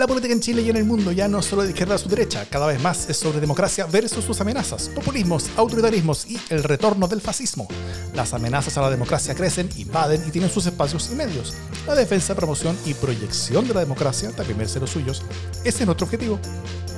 [0.00, 2.08] La política en Chile y en el mundo ya no solo de izquierda a su
[2.08, 7.06] derecha, cada vez más es sobre democracia versus sus amenazas, populismos, autoritarismos y el retorno
[7.06, 7.68] del fascismo.
[8.14, 11.52] Las amenazas a la democracia crecen, invaden y tienen sus espacios y medios.
[11.86, 15.22] La defensa, promoción y proyección de la democracia, también merece los suyos.
[15.64, 16.40] Ese es nuestro objetivo.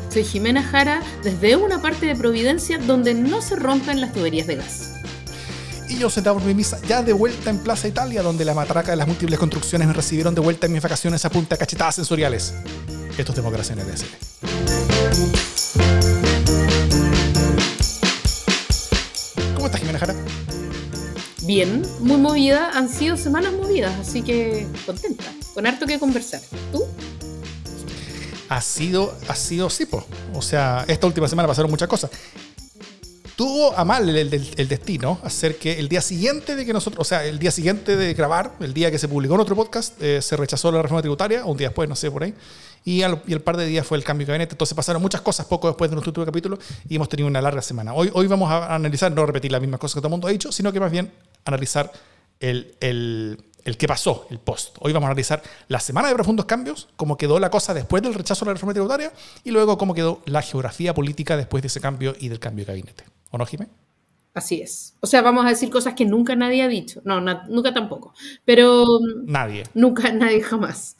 [0.08, 4.54] Soy Jimena Jara, desde una parte de Providencia donde no se rompen las tuberías de
[4.54, 4.91] gas
[5.92, 6.08] y yo
[6.44, 9.86] mi misa, ya de vuelta en Plaza Italia, donde la matraca de las múltiples construcciones
[9.86, 12.54] me recibieron de vuelta en mis vacaciones a punta de cachetadas sensoriales.
[13.18, 13.86] Esto es democracia en el.
[19.54, 20.14] ¿Cómo estás, Jimena Jara?
[21.42, 22.70] Bien, muy movida.
[22.74, 25.24] Han sido semanas movidas, así que contenta.
[25.52, 26.40] Con harto que conversar.
[26.72, 26.84] ¿Tú?
[28.48, 29.86] Ha sido, ha sido, sí,
[30.34, 32.10] O sea, esta última semana pasaron muchas cosas
[33.36, 37.24] tuvo a mal el, destino hacer que el día siguiente de que nosotros, o sea,
[37.24, 40.70] el día siguiente de grabar, el día que se publicó otro podcast, eh, se rechazó
[40.70, 42.34] la reforma tributaria, un día después, no sé, por ahí,
[42.84, 44.54] y, el par de días fue el cambio de gabinete.
[44.54, 46.58] Entonces pasaron muchas cosas poco después de nuestro último capítulo
[46.88, 47.94] y hemos tenido una larga semana.
[47.94, 50.30] Hoy, hoy vamos a analizar, no repetir las mismas cosas que todo el mundo ha
[50.30, 51.12] dicho, sino que más bien
[51.44, 51.92] analizar
[52.40, 54.76] el, el, el qué pasó, el post.
[54.80, 58.14] Hoy vamos a analizar la semana de profundos cambios, cómo quedó la cosa después del
[58.14, 59.12] rechazo a la reforma tributaria
[59.44, 62.72] y luego cómo quedó la geografía política después de ese cambio y del cambio de
[62.72, 63.04] gabinete.
[63.32, 63.68] ¿O no, Jimé?
[64.34, 64.94] Así es.
[65.00, 67.02] O sea, vamos a decir cosas que nunca nadie ha dicho.
[67.04, 68.14] No, nunca tampoco.
[68.44, 68.86] Pero...
[69.24, 69.64] Nadie.
[69.74, 70.96] Nunca, nadie jamás.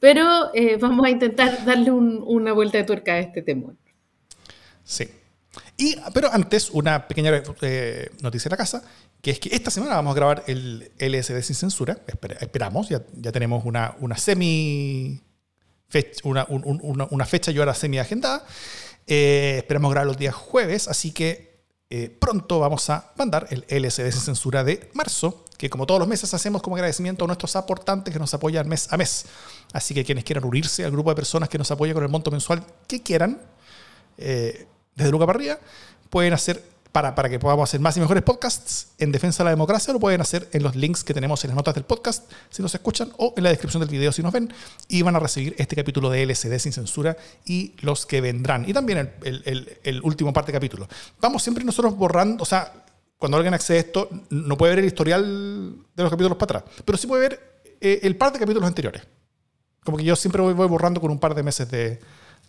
[0.00, 3.76] Pero eh, vamos a intentar darle una vuelta de tuerca a este temor.
[4.82, 5.08] Sí.
[5.76, 8.82] Y, pero antes, una pequeña eh, noticia de la casa,
[9.20, 11.98] que es que esta semana vamos a grabar el LSD sin censura.
[12.40, 15.20] esperamos, ya, ya, tenemos una, una semi...
[15.88, 18.46] Fecha, una, una, fecha y hora semi agendada.
[19.06, 21.51] Eh, esperamos grabar los días jueves, así que
[21.94, 26.08] eh, pronto vamos a mandar el LSD sin censura de marzo, que como todos los
[26.08, 29.26] meses hacemos como agradecimiento a nuestros aportantes que nos apoyan mes a mes.
[29.74, 32.30] Así que quienes quieran unirse al grupo de personas que nos apoyan con el monto
[32.30, 33.42] mensual que quieran,
[34.16, 35.58] eh, desde Luca para arriba,
[36.08, 39.50] pueden hacer para, para que podamos hacer más y mejores podcasts en defensa de la
[39.50, 42.62] democracia, lo pueden hacer en los links que tenemos en las notas del podcast, si
[42.62, 44.52] nos escuchan, o en la descripción del video si nos ven,
[44.88, 47.16] y van a recibir este capítulo de LCD sin censura
[47.46, 50.86] y los que vendrán, y también el, el, el, último parte del capítulo.
[51.18, 52.84] Vamos siempre nosotros borrando, o sea,
[53.16, 56.82] cuando alguien accede a esto, no puede ver el historial de los capítulos para atrás,
[56.84, 59.02] pero sí puede ver eh, el par de capítulos anteriores.
[59.82, 61.98] Como que yo siempre voy borrando con un par de meses de,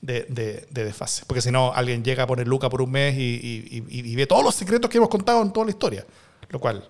[0.03, 1.23] de, desfase.
[1.25, 4.53] Porque si no, alguien llega a poner Luca por un mes y, ve todos los
[4.53, 6.05] secretos que hemos contado en toda la historia.
[6.49, 6.85] Lo cual.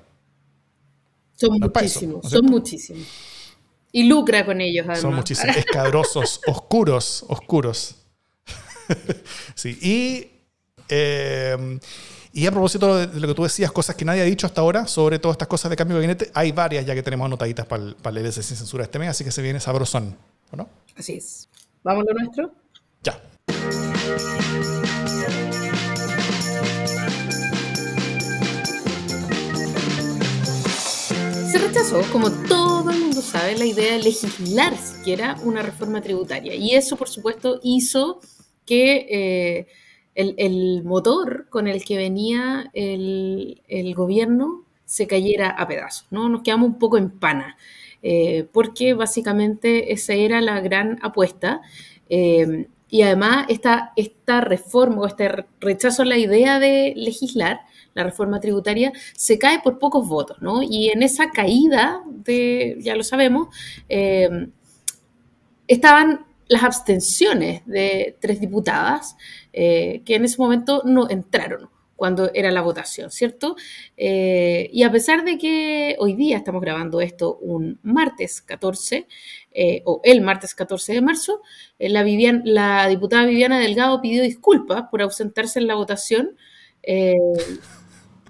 [1.35, 3.07] Son muchísimos, son muchísimos.
[3.91, 5.01] Y lucra con ellos, además.
[5.01, 5.55] Son muchísimos.
[5.55, 7.95] Escabrosos, oscuros, oscuros.
[9.55, 10.29] sí, y.
[10.89, 11.79] Eh,
[12.35, 14.87] y a propósito de lo que tú decías, cosas que nadie ha dicho hasta ahora
[14.87, 17.83] sobre todas estas cosas de cambio de gabinete, hay varias ya que tenemos anotaditas para
[17.83, 20.17] el, para el sin censura este mes, así que se viene sabrosón,
[20.49, 20.67] ¿o no?
[20.95, 21.47] Así es.
[21.83, 22.62] ¿Vamos a lo nuestro?
[23.03, 23.19] Ya.
[31.51, 36.55] Se rechazó, como todo el mundo sabe, la idea de legislar siquiera una reforma tributaria.
[36.55, 38.19] Y eso, por supuesto, hizo
[38.65, 39.67] que eh,
[40.15, 46.07] el, motor con el que venía el, gobierno se cayera a pedazos.
[46.11, 46.29] ¿no?
[46.29, 47.57] Nos quedamos un poco en pana,
[48.01, 51.61] eh, porque básicamente esa era la gran apuesta.
[52.09, 57.61] Eh, y además esta, esta reforma o este rechazo a la idea de legislar,
[57.95, 60.61] la reforma tributaria, se cae por pocos votos, ¿no?
[60.61, 63.47] Y en esa caída, de, ya lo sabemos,
[63.89, 64.47] eh,
[65.67, 69.15] estaban las abstenciones de tres diputadas
[69.53, 71.72] eh, que en ese momento no entraron
[72.03, 73.55] cuando era la votación, ¿cierto?
[73.95, 79.07] Eh, y a pesar de que hoy día estamos grabando esto un martes 14,
[79.53, 81.41] eh, o el martes 14 de marzo,
[81.79, 82.03] eh, la,
[82.43, 86.35] la, diputada Viviana Delgado pidió disculpas por ausentarse en la votación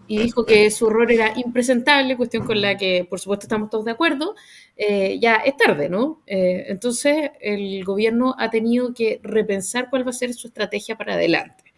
[0.06, 3.86] y dijo que su error era impresentable, cuestión con la que por supuesto estamos todos
[3.86, 4.36] de acuerdo.
[4.78, 6.22] ya es tarde, ¿no?
[6.28, 11.74] entonces el gobierno ha tenido que repensar cuál va a ser su estrategia para adelante.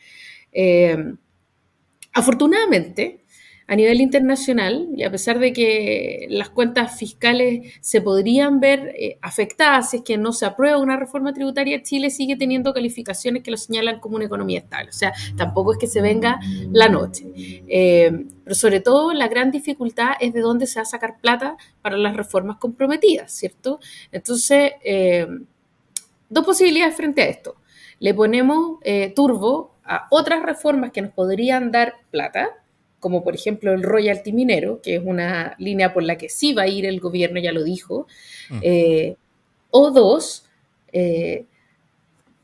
[2.16, 3.26] Afortunadamente,
[3.68, 9.18] a nivel internacional, y a pesar de que las cuentas fiscales se podrían ver eh,
[9.22, 13.52] afectadas si es que no se aprueba una reforma tributaria, Chile sigue teniendo calificaciones que
[13.52, 14.92] lo señalan como una economía estable.
[14.92, 16.40] O sea, tampoco es que se venga
[16.72, 17.26] la noche.
[17.68, 21.58] Eh, pero sobre todo la gran dificultad es de dónde se va a sacar plata
[21.82, 23.82] para las reformas comprometidas, ¿cierto?
[24.12, 25.28] Entonces, eh,
[26.30, 27.56] dos posibilidades frente a esto.
[28.00, 28.80] Le ponemos
[29.16, 32.50] turbo a otras reformas que nos podrían dar plata,
[33.00, 36.64] como por ejemplo el royalty minero, que es una línea por la que sí va
[36.64, 38.08] a ir el gobierno, ya lo dijo,
[38.50, 38.60] mm.
[38.62, 39.16] eh,
[39.70, 40.46] o dos,
[40.92, 41.46] eh,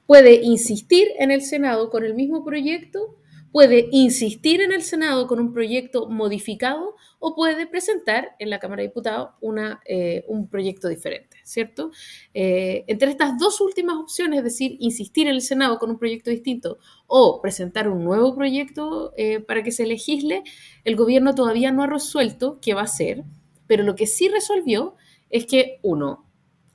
[0.06, 3.16] puede insistir en el Senado con el mismo proyecto,
[3.52, 8.82] puede insistir en el Senado con un proyecto modificado o puede presentar en la Cámara
[8.82, 11.92] de Diputados una, eh, un proyecto diferente, ¿cierto?
[12.34, 16.30] Eh, entre estas dos últimas opciones, es decir, insistir en el Senado con un proyecto
[16.30, 20.44] distinto o presentar un nuevo proyecto eh, para que se legisle,
[20.84, 23.24] el gobierno todavía no ha resuelto qué va a hacer,
[23.68, 24.96] pero lo que sí resolvió
[25.30, 26.26] es que, uno,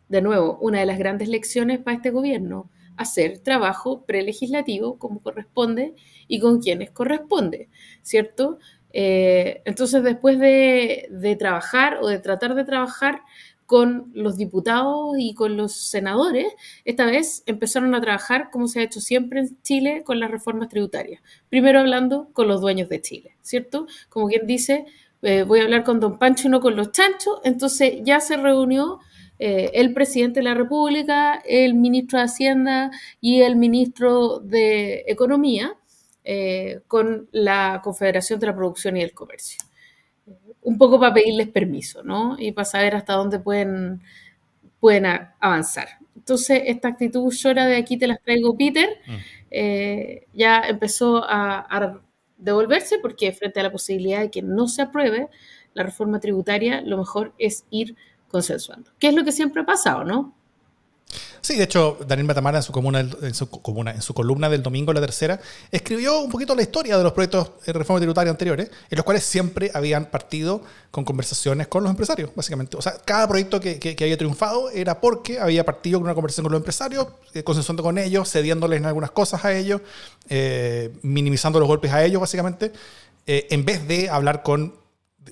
[0.09, 5.95] de nuevo, una de las grandes lecciones para este gobierno, hacer trabajo prelegislativo como corresponde
[6.29, 7.69] y con quienes corresponde,
[8.03, 8.59] ¿cierto?
[8.93, 13.21] Eh, entonces, después de, de, trabajar o de tratar de trabajar
[13.67, 16.47] con los diputados y con los senadores,
[16.85, 20.69] esta vez empezaron a trabajar, como se ha hecho siempre en Chile, con las reformas
[20.69, 21.21] tributarias.
[21.49, 23.87] Primero hablando con los dueños de Chile, ¿cierto?
[24.09, 24.87] Como quien dice,
[25.23, 28.37] eh, voy a hablar con don Pancho y no con los chanchos, entonces ya se
[28.37, 29.01] reunió
[29.39, 32.91] eh, el presidente de la República, el ministro de Hacienda
[33.21, 35.77] y el ministro de Economía
[36.25, 39.66] eh, con la Confederación de la Producción y el Comercio.
[40.67, 42.37] Un poco para pedirles permiso, ¿no?
[42.39, 44.03] Y para saber hasta dónde pueden,
[44.81, 45.07] pueden
[45.41, 45.89] avanzar.
[46.17, 50.37] Entonces, esta actitud llora de aquí te las traigo, Peter, mm.
[50.37, 52.01] ya empezó a, a
[52.37, 55.29] devolverse porque frente a la posibilidad de que no se apruebe
[55.75, 57.97] la reforma tributaria, lo mejor es ir
[58.29, 58.91] consensuando.
[58.99, 60.35] ¿Qué es lo que siempre ha pasado, no?
[61.41, 63.49] Sí, de hecho, Daniel Matamara en su, comuna, en, su
[63.87, 67.53] en su columna del domingo, la tercera, escribió un poquito la historia de los proyectos
[67.64, 72.31] de reforma tributaria anteriores, en los cuales siempre habían partido con conversaciones con los empresarios,
[72.35, 72.76] básicamente.
[72.76, 76.43] O sea, cada proyecto que, que, había triunfado era porque había partido con una conversación
[76.43, 79.82] con los empresarios, eh, consensuando con ellos, cediéndoles en algunas cosas a ellos,
[80.29, 82.73] eh, minimizando los golpes a ellos, básicamente,
[83.25, 84.75] eh, en vez de hablar con,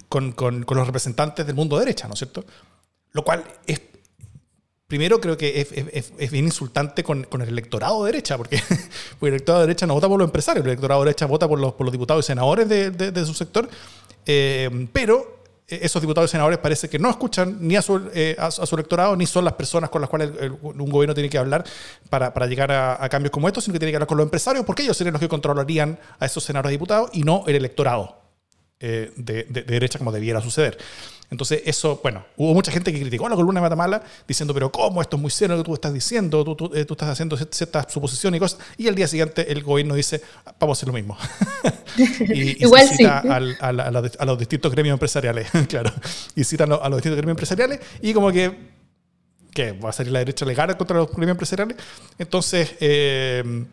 [0.09, 2.45] con, con, con los representantes del mundo derecha, ¿no es cierto?
[3.11, 3.81] Lo cual es
[4.87, 9.69] primero creo que es, bien insultante con, el electorado de derecha, porque, el electorado de
[9.69, 12.27] derecha no vota por los empresarios, el electorado de derecha vota por los, diputados y
[12.27, 13.69] senadores de, su sector,
[14.27, 18.51] eh, pero esos diputados y senadores parece que no escuchan ni a su, eh, a,
[18.51, 20.31] su electorado, ni son las personas con las cuales
[20.63, 21.65] un gobierno tiene que hablar
[22.11, 24.83] para, llegar a, cambios como estos, sino que tiene que hablar con los empresarios, porque
[24.83, 28.24] ellos serían los que controlarían a esos senadores y diputados y no el electorado
[28.81, 30.79] eh, de, de derecha como debiera suceder.
[31.31, 34.71] Entonces, eso, bueno, hubo mucha gente que criticó a la columna de Matamala diciendo, pero
[34.71, 35.01] ¿cómo?
[35.01, 37.93] Esto es muy serio lo que tú estás diciendo, tú, tú, eh, estás haciendo ciertas
[37.93, 38.61] suposiciones y cosas.
[38.77, 40.21] Y el día siguiente el gobierno dice,
[40.61, 41.17] vamos a hacer lo mismo.
[42.29, 45.93] y, Igual se cita a, los distintos gremios empresariales, claro.
[46.37, 48.57] Y citan a los distintos gremios empresariales y como que,
[49.51, 49.73] ¿qué?
[49.73, 51.77] ¿Va a salir la derecha legal contra los gremios empresariales?
[52.19, 53.65] Entonces, eh,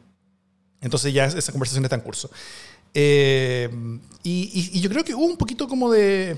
[0.81, 2.31] entonces ya esa conversación está en curso.
[2.93, 3.69] Eh,
[4.23, 6.37] y yo creo que hubo un poquito como de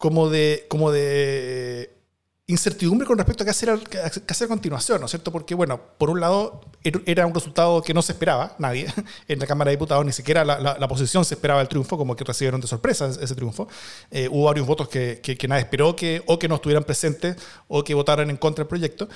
[0.00, 1.90] como de, como de
[2.46, 5.30] incertidumbre con respecto a qué hacer, hacer a continuación, ¿no es cierto?
[5.30, 8.86] Porque, bueno, por un lado, er, era un resultado que no se esperaba, nadie,
[9.28, 12.16] en la Cámara de Diputados, ni siquiera la, la, oposición se esperaba el triunfo, como
[12.16, 13.68] que recibieron de sorpresa ese triunfo.
[14.10, 17.36] Eh, hubo varios votos que, que, nadie esperó, que, o que no estuvieran presentes,
[17.68, 19.06] o que votaran en contra del proyecto.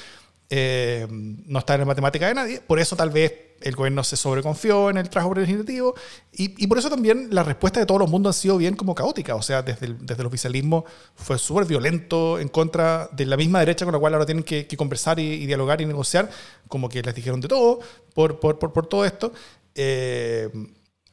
[0.51, 3.33] Eh, no está en la matemática de nadie, por eso tal vez
[3.63, 5.95] el gobierno se sobreconfió en el trabajo legislativo
[6.33, 8.95] y, y por eso también la respuesta de todos los mundos ha sido bien como
[8.95, 13.39] caótica, o sea, desde el, desde el oficialismo fue súper violento en contra de la
[13.39, 16.29] misma derecha con la cual ahora tienen que, conversar y, dialogar y negociar,
[16.69, 17.81] como que les dijeron de todo
[18.13, 19.33] por, por, por, por todo esto.
[19.75, 20.51] Eh,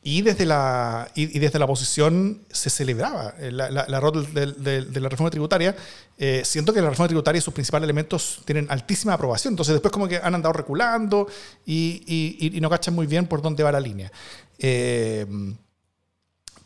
[0.03, 5.09] y desde la, y, desde la oposición se celebraba la, la, la de, de, la
[5.09, 5.75] reforma tributaria.
[6.17, 9.53] Eh, siento que la reforma tributaria y sus principales elementos tienen altísima aprobación.
[9.53, 11.27] Entonces después como que han andado reculando
[11.65, 14.11] y, y, y no cachan muy bien por dónde va la línea.
[14.57, 15.27] Eh,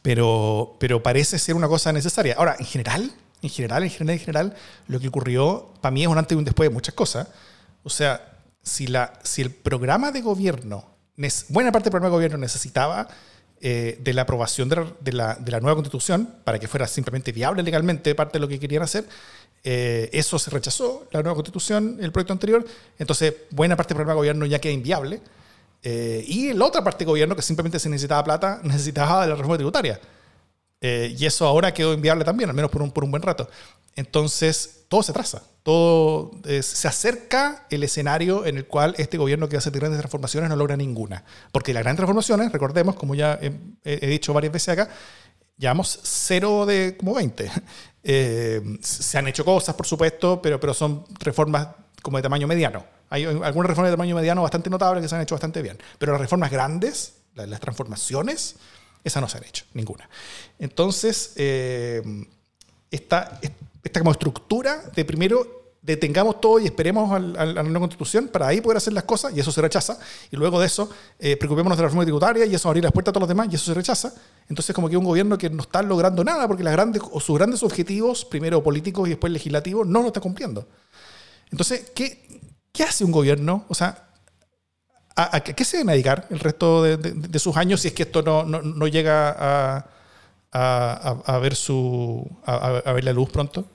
[0.02, 2.36] pero, pero parece ser una cosa necesaria.
[2.38, 3.12] Ahora, en general,
[3.42, 4.56] en general, en general, en general,
[4.88, 7.28] lo que ocurrió para mí es un antes y un después de muchas cosas.
[7.84, 10.95] O sea, si, la, si el programa de gobierno
[11.50, 13.08] buena parte del programa de gobierno necesitaba
[13.62, 18.34] eh, de la aprobación de la, nueva constitución para que fuera simplemente viable legalmente parte
[18.34, 19.06] de lo que querían hacer.
[19.64, 22.66] Eh, eso se rechazó, la nueva constitución, el proyecto anterior.
[23.00, 25.22] Entonces, buena parte del programa de gobierno ya queda inviable.
[25.82, 29.36] Eh, y la otra parte del gobierno, que simplemente se necesitaba plata, necesitaba de la
[29.36, 30.00] reforma tributaria.
[30.82, 33.50] Y eso ahora quedó inviable también, al menos por un, por un buen rato.
[33.96, 39.58] Entonces, todo se atrasa, todo se acerca el escenario en el cual este gobierno que
[39.58, 41.24] hace grandes transformaciones no logra ninguna.
[41.52, 44.90] Porque las grandes transformaciones, recordemos, como ya he, dicho varias veces acá,
[45.58, 47.52] llevamos cero de como 20.
[48.08, 51.70] Eh, se han hecho cosas, por supuesto, pero, pero son reformas
[52.04, 52.86] como de tamaño mediano.
[53.10, 55.80] Hay algunas reformas de tamaño mediano bastante notables que se han hecho bastante bien.
[55.98, 58.58] Pero las reformas grandes, las, transformaciones,
[59.06, 60.10] esas no se han hecho, ninguna.
[60.60, 62.04] Entonces, eh,
[62.92, 63.40] esta,
[63.84, 68.60] esta como estructura de primero detengamos todo y esperemos a la nueva constitución para ahí
[68.60, 70.00] poder hacer las cosas y eso se rechaza.
[70.32, 73.12] Y luego de eso, eh, preocupémonos de la reforma tributaria y eso abrir las puertas
[73.12, 74.12] a todos los demás y eso se rechaza.
[74.50, 77.38] Entonces, como que un gobierno que no está logrando nada porque las grandes, o sus
[77.38, 80.68] grandes objetivos, primero políticos y después legislativos, no lo está cumpliendo.
[81.52, 83.66] Entonces, ¿qué, qué hace un gobierno?
[83.70, 84.05] O sea,
[85.16, 88.44] ¿a, qué se debe dedicar el resto de, sus años si es que esto no,
[88.44, 89.86] no, llega a,
[90.52, 93.68] a, ver su, a ver la luz pronto?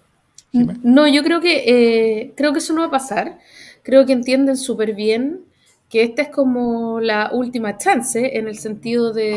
[0.52, 3.38] No, yo creo que, eh, creo que eso no va a pasar.
[3.82, 5.44] Creo que entienden súper bien
[5.88, 9.36] que esta es como la última chance en el sentido de,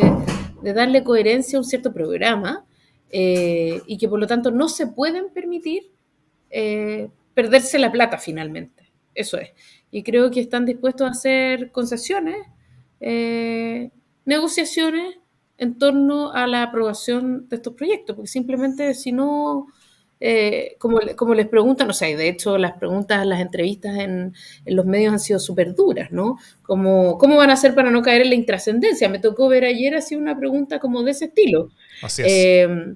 [0.64, 2.66] darle coherencia a un cierto programa
[3.12, 5.92] eh, y que por lo tanto no se pueden permitir
[6.50, 8.92] eh, perderse la plata finalmente.
[9.14, 9.52] Eso es.
[9.94, 12.36] Y creo que están dispuestos a hacer concesiones,
[14.26, 15.20] negociaciones
[15.58, 19.68] en torno a la aprobación de estos proyectos, porque simplemente si no
[20.26, 24.34] eh, como, como, les preguntan, o sea, y de hecho las preguntas, las entrevistas en,
[24.64, 26.38] en los medios han sido súper duras, ¿no?
[26.62, 29.10] Como, ¿cómo van a hacer para no caer en la intrascendencia?
[29.10, 31.72] Me tocó ver ayer así una pregunta como de ese estilo.
[32.02, 32.28] Así es.
[32.32, 32.96] Eh,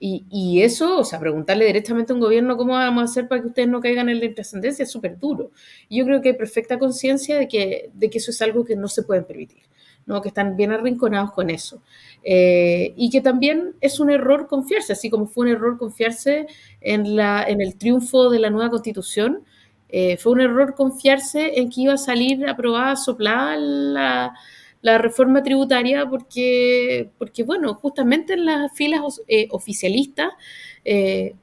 [0.00, 3.48] y, eso, o sea, preguntarle directamente a un gobierno cómo vamos a hacer para que
[3.48, 5.50] ustedes no caigan en la intrascendencia es súper duro.
[5.90, 8.86] Yo creo que hay perfecta conciencia de que, de que eso es algo que no
[8.86, 9.62] se puede permitir.
[10.06, 10.22] ¿no?
[10.22, 11.82] que están bien arrinconados con eso.
[12.24, 16.46] Eh, y que también es un error confiarse, así como fue un error confiarse
[16.80, 19.44] en, la, en el triunfo de la nueva constitución,
[19.90, 24.34] eh, fue un error confiarse en que iba a salir aprobada, soplada la,
[24.80, 30.30] la reforma tributaria, porque, porque, bueno, justamente en las filas eh, oficialistas,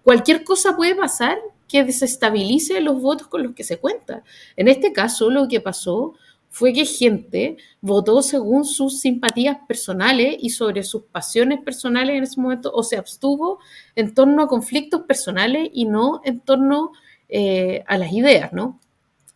[0.04, 1.38] cualquier cosa puede pasar
[1.68, 4.24] que desestabilice los votos con los que se cuenta.
[4.56, 6.14] En este caso, lo que pasó
[6.56, 12.40] fue que gente votó según sus simpatías personales y sobre sus pasiones personales en ese
[12.40, 13.60] momento, o se abstuvo
[13.94, 16.94] en torno a conflictos personales y no en torno
[17.28, 18.80] eh, a las ideas, ¿no?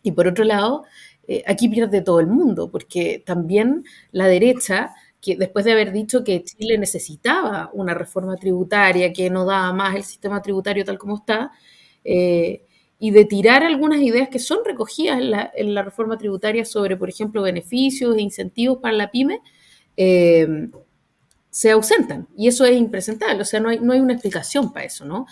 [0.01, 0.85] Y por otro lado,
[1.31, 6.23] eh, aquí pierde todo el mundo, porque también la derecha, que después de haber dicho
[6.23, 11.17] que Chile necesitaba una reforma tributaria, que no daba más el sistema tributario tal como
[11.17, 11.51] está,
[12.03, 12.63] eh,
[12.97, 15.19] y de tirar algunas ideas que son recogidas
[15.53, 19.39] en la, reforma tributaria sobre, por ejemplo, beneficios e incentivos para la pyme,
[19.97, 20.47] eh,
[21.49, 22.27] se ausentan.
[22.37, 23.41] Y eso es impresentable.
[23.41, 25.25] O sea, no hay, no hay una explicación para eso, ¿no?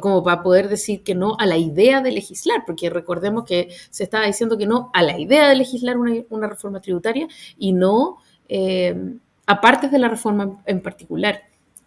[0.00, 4.02] como para poder decir que no a la idea de legislar, porque recordemos que se
[4.02, 8.16] estaba diciendo que no a la idea de legislar una, reforma tributaria y no
[8.48, 9.14] eh,
[9.46, 11.42] a partes de la reforma en particular.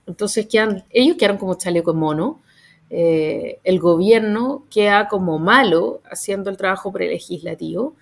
[0.05, 2.39] Entonces, quedan, ellos quedaron como chaleco mono
[2.89, 7.95] eh, el gobierno queda como malo haciendo el trabajo prelegislativo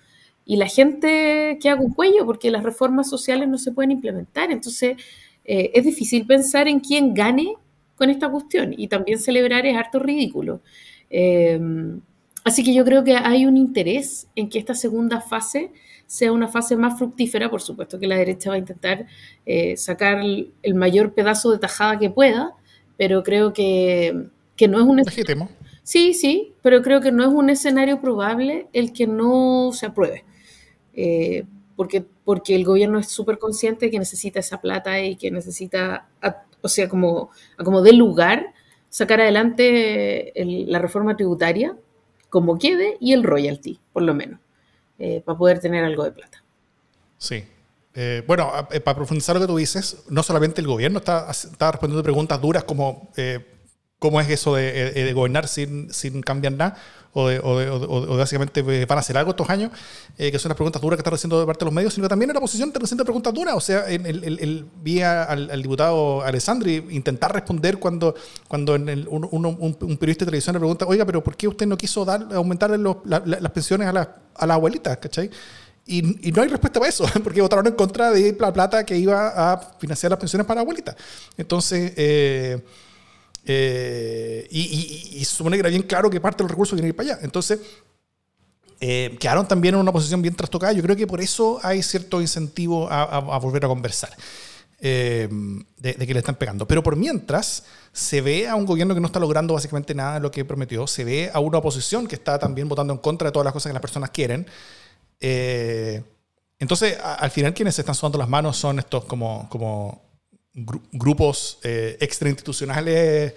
[0.46, 4.52] y la gente queda con cuello porque las reformas sociales no se pueden implementar.
[4.52, 4.98] Entonces,
[5.46, 7.54] eh, es difícil pensar en quién gane
[7.96, 10.62] con esta cuestión y también celebrar es harto ridículo.
[11.10, 11.60] Eh,
[12.44, 15.72] así que yo creo que hay un interés en que esta segunda fase
[16.08, 19.08] sea una fase más fructífera, por supuesto que la derecha va a intentar
[19.76, 22.52] sacar el mayor pedazo de tajada que pueda,
[22.98, 25.50] pero creo que que no es un legítimo.
[25.84, 30.24] Sí, sí, pero creo que no es un escenario probable el que no se apruebe.
[30.94, 31.46] Eh,
[31.76, 36.08] porque, porque el gobierno es súper consciente que necesita esa plata y que necesita,
[36.62, 37.30] o sea, como,
[37.64, 38.54] como de lugar,
[38.90, 41.76] sacar adelante la reforma tributaria
[42.30, 44.40] como quede y el royalty, por lo menos,
[45.00, 46.44] eh, para poder tener algo de plata.
[47.18, 47.44] Sí.
[47.94, 48.52] Eh, bueno,
[48.84, 52.66] para profundizar lo que tú dices, no solamente el gobierno está, está respondiendo preguntas duras
[52.66, 53.10] como
[54.06, 56.78] cómo es eso de, eh, gobernar sin, sin, cambiar nada,
[57.12, 59.72] o, de, o, básicamente eh, van a hacer algo estos años,
[60.16, 62.06] eh, que son las preguntas duras que están haciendo de parte de los medios, sino
[62.06, 63.56] que también en la oposición te recién preguntas duras.
[63.56, 68.14] O sea, el, el, el vi al, diputado Alessandri intentar responder cuando,
[68.48, 71.78] cuando en un, un, periodista de televisión le pregunta, oiga, pero ¿por qué usted no
[71.78, 74.98] quiso dar, aumentar las pensiones a, la, a las abuelitas?
[74.98, 75.32] ¿cachai?
[75.88, 78.98] Y, y, no hay respuesta para eso, porque votaron en contra de la plata que
[78.98, 80.96] iba a financiar las pensiones para abuelitas.
[81.38, 82.64] Entonces, eh,
[83.46, 86.90] eh, y, se supone que era bien claro que parte de los recursos tiene que
[86.90, 87.20] ir para allá.
[87.24, 87.60] Entonces,
[88.80, 90.74] eh, quedaron también en una posición bien trastocada.
[90.74, 94.10] Yo creo que por eso hay cierto incentivo a, volver a conversar.
[94.82, 95.30] Eh,
[95.78, 96.68] de, que le están pegando.
[96.68, 100.20] Pero por mientras, se ve a un gobierno que no está logrando básicamente nada de
[100.20, 103.32] lo que prometió, se ve a una oposición que está también votando en contra de
[103.32, 104.46] todas las cosas que las personas quieren.
[106.60, 110.06] entonces, al final quienes se están sudando las manos son estos como, como
[110.56, 113.34] grupos eh, extrainstitucionales,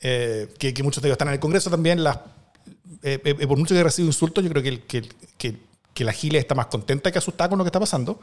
[0.00, 2.18] eh, que, muchos de ellos están en el Congreso también, las,
[3.02, 5.56] eh, eh, por mucho que recibo insultos, yo creo que, que, que,
[5.94, 8.20] que, la Gile está más contenta que asustada con lo que está pasando.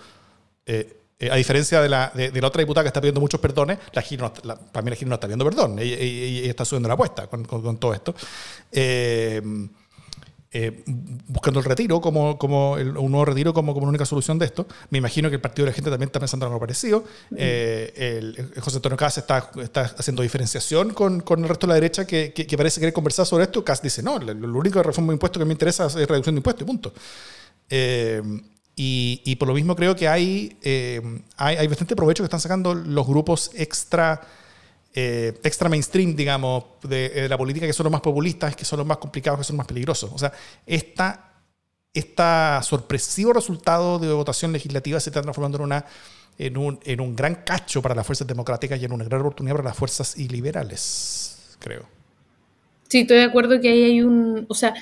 [1.32, 4.34] a diferencia de la, de, la, otra diputada que está pidiendo muchos perdones, la no,
[4.72, 7.78] para mí la Gile no está pidiendo perdón, ella, está subiendo la apuesta con, con,
[7.78, 8.16] todo esto.
[8.72, 9.42] eh,
[11.28, 14.68] buscando el retiro como, como el, un nuevo retiro como, como única solución de esto.
[14.90, 17.04] Me imagino que el Partido de la Gente también está pensando en algo parecido.
[17.36, 21.76] Eh, el, José Antonio Cas está, está haciendo diferenciación con, con, el resto de la
[21.76, 23.64] derecha que, que, parece querer conversar sobre esto.
[23.64, 26.40] Cas dice, no, lo, único de reforma de impuestos que me interesa es reducción de
[26.40, 26.94] impuestos y punto.
[27.70, 28.22] Eh,
[28.76, 30.58] y, y, por lo mismo creo que hay,
[31.38, 34.22] hay, hay bastante provecho que están sacando los grupos extra
[34.98, 38.88] eh, extra mainstream, digamos, de, la política, que son los más populistas, que son los
[38.88, 40.10] más complicados, que son los más peligrosos.
[40.14, 40.32] O sea,
[40.66, 41.34] esta,
[41.94, 45.86] esta sorpresivo resultado de votación legislativa se está transformando en, una,
[46.38, 49.58] en, un, en un gran cacho para las fuerzas democráticas y en una gran oportunidad
[49.58, 51.84] para las fuerzas iliberales, creo.
[52.88, 54.46] Sí, estoy de acuerdo que ahí hay un...
[54.48, 54.76] O sea,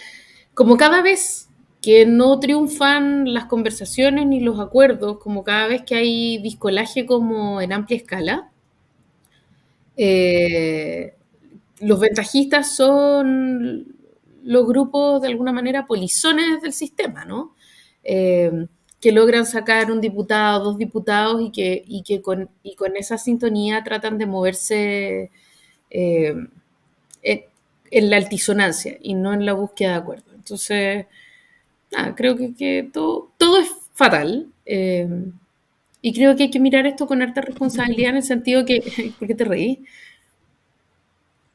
[0.54, 1.48] como cada vez
[1.82, 7.62] que no triunfan las conversaciones ni los acuerdos, como cada vez que hay discolaje como
[7.62, 8.53] en amplia escala,
[9.98, 11.16] eh,
[11.80, 13.96] los ventajistas son
[14.44, 17.56] los grupos de alguna manera polizones del sistema, ¿no?
[18.04, 18.68] Eh,
[19.00, 24.18] que logran sacar un diputado, dos diputados y que, que con, con esa sintonía tratan
[24.18, 25.30] de moverse
[25.90, 26.36] eh,
[27.22, 30.34] en, la altisonancia y no en la búsqueda de acuerdo.
[30.34, 31.06] Entonces,
[32.16, 34.48] creo que, todo, todo, es fatal.
[36.06, 39.26] Y creo que hay que mirar esto con harta responsabilidad en el sentido que, ¿por
[39.26, 39.86] qué te reí?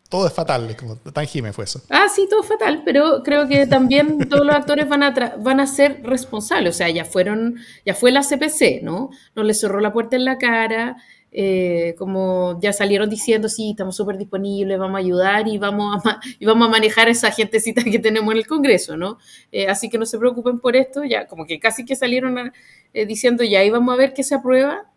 [0.09, 1.83] Todo es fatal, como tan Jiménez fue eso.
[1.91, 5.61] Ah, sí, todo es fatal, pero creo que también todos los actores van a, van
[5.61, 6.75] a ser responsables.
[6.75, 9.11] O sea, ya fueron, ya fue la CPC, ¿no?
[9.37, 10.97] No les cerró la puerta en la cara,
[11.31, 16.21] eh, como ya salieron diciendo, sí, estamos súper disponibles, vamos a ayudar y vamos a,
[16.39, 19.19] y vamos a manejar esa gentecita que tenemos en el Congreso, ¿no?
[19.53, 22.53] Eh, así que no se preocupen por esto, ya como que casi que salieron
[22.95, 24.91] eh, diciendo, ya ahí vamos a ver qué se aprueba.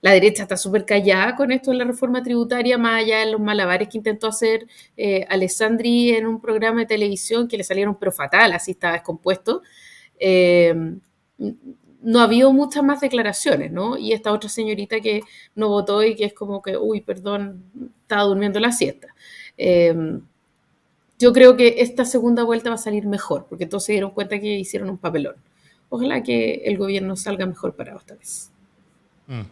[0.00, 3.40] la derecha está súper callada con esto de la reforma tributaria, más allá de los
[3.40, 4.66] malabares que intentó hacer
[5.28, 9.62] Alessandri en un programa de televisión que le salieron pero fatal, así estaba descompuesto
[12.02, 13.96] no ha habido muchas más declaraciones, ¿no?
[13.96, 15.22] Y esta otra señorita que
[15.54, 17.64] no votó y que es como que, uy, perdón,
[18.02, 19.08] estaba durmiendo la siesta.
[19.56, 20.20] Em,
[21.18, 24.38] yo creo que esta segunda vuelta va a salir mejor, porque todos se dieron cuenta
[24.38, 25.34] que hicieron un papelón.
[25.88, 28.50] Ojalá que el gobierno salga mejor parado esta vez.
[29.26, 29.42] Mm.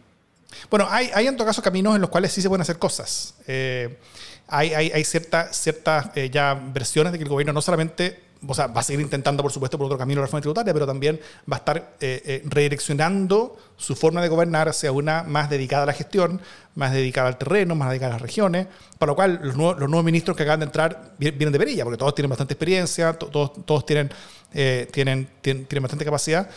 [0.70, 3.34] Bueno, hay, hay, en todo caso caminos en los cuales sí se pueden hacer cosas.
[3.46, 3.98] Eh,
[4.46, 5.66] hay, hay, hay ciertas
[6.14, 9.42] eh, ya versiones de que el gobierno no solamente o sea, va a seguir intentando,
[9.42, 12.42] por supuesto, por otro camino la reforma tributaria, pero también va a estar eh, eh,
[12.44, 16.40] redireccionando su forma de gobernar hacia una más dedicada a la gestión,
[16.74, 18.66] más dedicada al terreno, más dedicada a las regiones,
[18.98, 22.14] para lo cual los nuevos, ministros que acaban de entrar vienen de perilla, porque todos
[22.14, 24.10] tienen bastante experiencia, todos, todos tienen,
[24.54, 26.48] eh, tienen, tienen, tienen, bastante capacidad,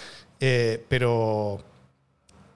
[0.87, 1.61] pero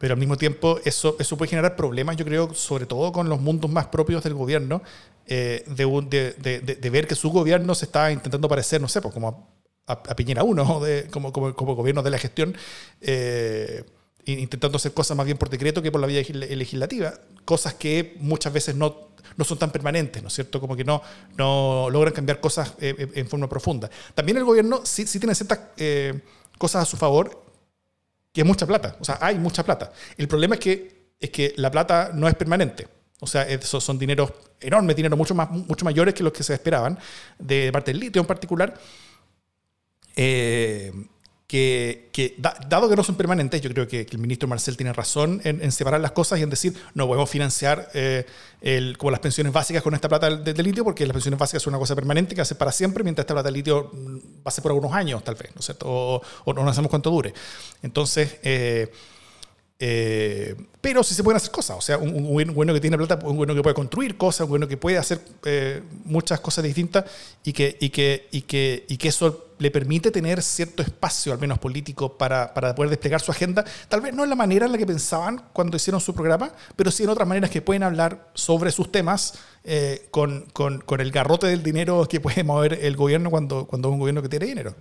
[0.04, 3.40] pero al mismo tiempo eso, eso puede generar problemas, yo creo, sobre todo con los
[3.40, 4.82] mundos más propios del gobierno,
[5.28, 9.14] eh, de, de, de, ver que su gobierno se está intentando parecer, no sé, pues
[9.14, 9.50] como
[9.88, 12.54] a, Piñera 1, como, como, como, gobierno de la gestión,
[13.00, 13.86] eh,
[14.26, 17.14] intentando hacer cosas más bien por decreto que por la vía legislativa,
[17.46, 20.60] cosas que muchas veces no, no son tan permanentes, ¿no es cierto?
[20.60, 21.02] Como que no,
[21.38, 23.90] no logran cambiar cosas eh, en forma profunda.
[24.14, 25.60] También el gobierno sí, sí tiene ciertas
[26.58, 27.43] cosas a su favor
[28.34, 28.98] que es mucha plata.
[29.00, 29.94] O sea, hay mucha plata.
[30.18, 32.88] El problema es que, es que la plata no es permanente.
[33.20, 36.54] O sea, esos son dineros enormes, dinero mucho, más, mucho mayores que los que se
[36.54, 37.00] esperaban,
[37.40, 38.78] de parte del litio en particular.
[40.16, 40.92] Eh,
[41.54, 42.36] que,
[42.68, 46.02] dado que no son permanentes, yo creo que, el ministro Marcel tiene razón en, separar
[46.02, 48.26] las cosas y en decir, no podemos financiar eh,
[48.62, 51.74] el, como las pensiones básicas con esta plata de, litio, porque las pensiones básicas son
[51.74, 54.52] una cosa permanente que hace para siempre, mientras esta plata de litio mm, va a
[54.52, 55.86] ser por algunos años, tal vez, ¿no es cierto?
[55.88, 57.32] O, o no sabemos cuánto dure.
[57.84, 58.92] Entonces, eh,
[59.86, 61.78] eh, pero sí se pueden hacer cosas.
[61.78, 64.68] O sea, un, bueno que tiene plata, un bueno que puede construir cosas, un bueno
[64.68, 67.06] que puede hacer eh, muchas cosas distintas
[67.44, 71.40] y que, y, que, y, que, y que eso le permite tener cierto espacio, al
[71.40, 73.64] menos político, para, para, poder desplegar su agenda.
[73.88, 76.92] Tal vez no en la manera en la que pensaban cuando hicieron su programa, pero
[76.92, 81.12] sí en otras maneras que pueden hablar sobre sus temas eh, con, con, con, el
[81.12, 84.48] garrote del dinero que puede mover el gobierno cuando, cuando es un gobierno que tiene
[84.48, 84.76] dinero.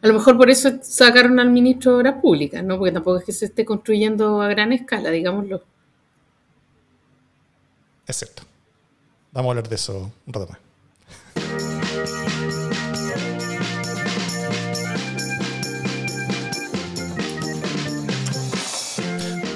[0.00, 2.78] A lo mejor por eso sacaron al ministro de Obras Públicas, ¿no?
[2.78, 5.62] Porque tampoco es que se esté construyendo a gran escala, digámoslo.
[8.06, 8.44] Es cierto.
[9.32, 10.58] Vamos a hablar de eso un rato más.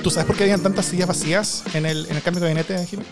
[0.03, 2.87] ¿Tú sabes por qué habían tantas sillas vacías en el, en el cambio de gabinete,
[2.87, 3.05] Jimmy?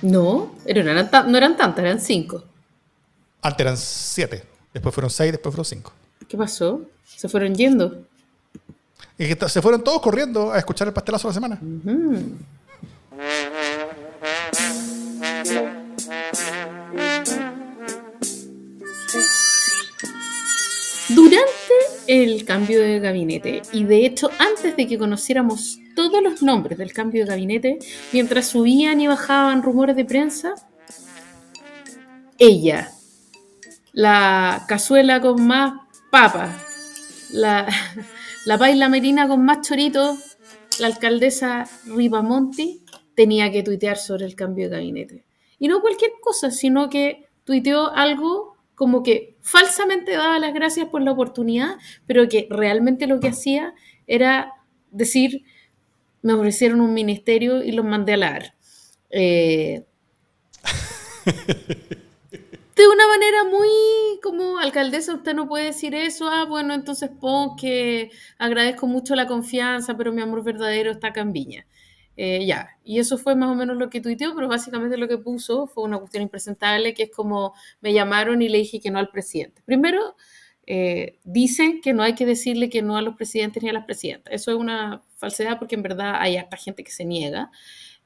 [0.00, 2.42] No, no eran, no eran tantas, eran cinco.
[3.42, 5.92] Antes eran siete, después fueron seis, después fueron cinco.
[6.26, 6.82] ¿Qué pasó?
[7.04, 8.02] ¿Se fueron yendo?
[9.18, 11.60] Y que se fueron todos corriendo a escuchar el pastelazo de la semana.
[21.10, 21.74] Durante
[22.06, 26.92] el cambio de gabinete, y de hecho antes de que conociéramos todos los nombres del
[26.92, 27.78] cambio de gabinete,
[28.12, 30.54] mientras subían y bajaban rumores de prensa,
[32.38, 32.90] ella,
[33.92, 35.74] la cazuela con más
[36.10, 36.50] papas,
[37.30, 37.68] la,
[38.46, 40.36] la baila merina con más choritos,
[40.78, 45.24] la alcaldesa Ripamonti, tenía que tuitear sobre el cambio de gabinete.
[45.58, 51.02] Y no cualquier cosa, sino que tuiteó algo como que falsamente daba las gracias por
[51.02, 51.76] la oportunidad,
[52.06, 53.74] pero que realmente lo que hacía
[54.06, 54.54] era
[54.90, 55.44] decir,
[56.22, 58.54] me ofrecieron un ministerio y los mandé a la
[59.10, 59.84] Eh,
[62.76, 63.68] de una manera muy
[64.22, 69.26] como alcaldesa, usted no puede decir eso, ah, bueno, entonces pon que agradezco mucho la
[69.26, 71.66] confianza, pero mi amor verdadero está acá en Viña.
[72.16, 75.16] Eh, ya, y eso fue más o menos lo que tuiteó, pero básicamente lo que
[75.18, 78.98] puso fue una cuestión impresentable, que es como me llamaron y le dije que no
[78.98, 79.62] al presidente.
[79.64, 80.16] Primero,
[80.72, 83.84] eh, dicen que no hay que decirle que no a los presidentes ni a las
[83.84, 84.32] presidentas.
[84.32, 87.50] Eso es una falsedad porque en verdad hay hasta gente que se niega.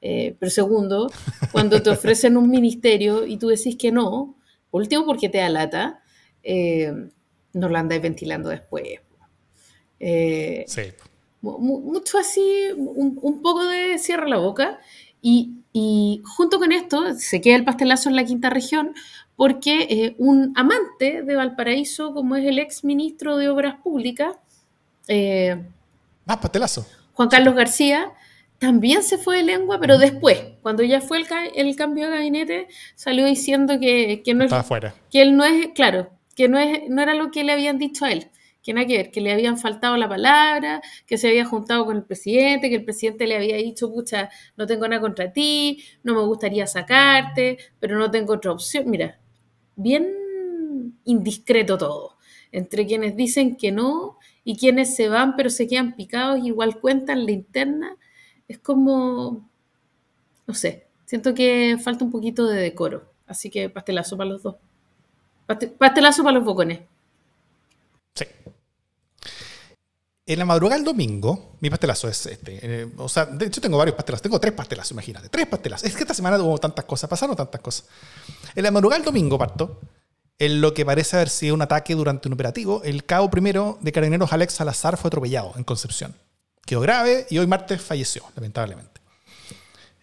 [0.01, 1.11] Eh, pero segundo,
[1.51, 4.35] cuando te ofrecen un ministerio y tú decís que no,
[4.71, 6.01] último porque te da lata,
[7.53, 8.99] no lo andáis ventilando después.
[10.67, 10.81] sí
[11.53, 12.43] mucho así,
[12.75, 14.79] un, poco de cierra la boca.
[15.21, 18.93] Y, y, junto con esto se queda el pastelazo en la quinta región
[19.35, 24.35] porque eh, un amante de Valparaíso, como es el ex ministro de Obras Públicas,
[25.07, 25.63] eh,
[26.27, 26.39] ah.
[27.13, 28.13] Juan Carlos García,
[28.59, 32.67] también se fue de lengua, pero después, cuando ya fue el, el cambio de gabinete,
[32.95, 34.51] salió diciendo que, que no es,
[35.11, 38.05] que él no es, claro, que no, es, no era lo que le habían dicho
[38.05, 38.31] a él
[38.65, 41.97] que nada que ver, que le habían faltado la palabra, que se había juntado con
[41.97, 46.15] el presidente, que el presidente le había dicho, pucha, no tengo nada contra ti, no
[46.15, 48.89] me gustaría sacarte, pero no tengo otra opción.
[48.89, 49.19] Mira,
[49.75, 52.15] bien indiscreto todo.
[52.51, 57.25] Entre quienes dicen que no y quienes se van pero se quedan picados, igual cuentan
[57.25, 57.97] la interna,
[58.47, 59.49] es como,
[60.47, 63.11] no sé, siento que falta un poquito de decoro.
[63.27, 64.55] Así que pastelazo para los dos.
[65.77, 66.81] Pastelazo para los bocones.
[68.13, 68.25] Sí.
[70.27, 72.59] En la madrugada del domingo, mi pastelazo es este.
[72.61, 74.23] Eh, o sea, de hecho tengo varios pastelazos.
[74.23, 75.29] Tengo tres pastelazos, imagínate.
[75.29, 75.87] Tres pastelazos.
[75.87, 77.85] Es que esta semana hubo tantas cosas, pasaron tantas cosas.
[78.55, 79.79] En la madrugada del domingo, parto,
[80.39, 83.91] en lo que parece haber sido un ataque durante un operativo, el cabo primero de
[83.91, 86.15] carabineros Alex Salazar fue atropellado en Concepción.
[86.65, 89.01] Quedó grave y hoy martes falleció, lamentablemente.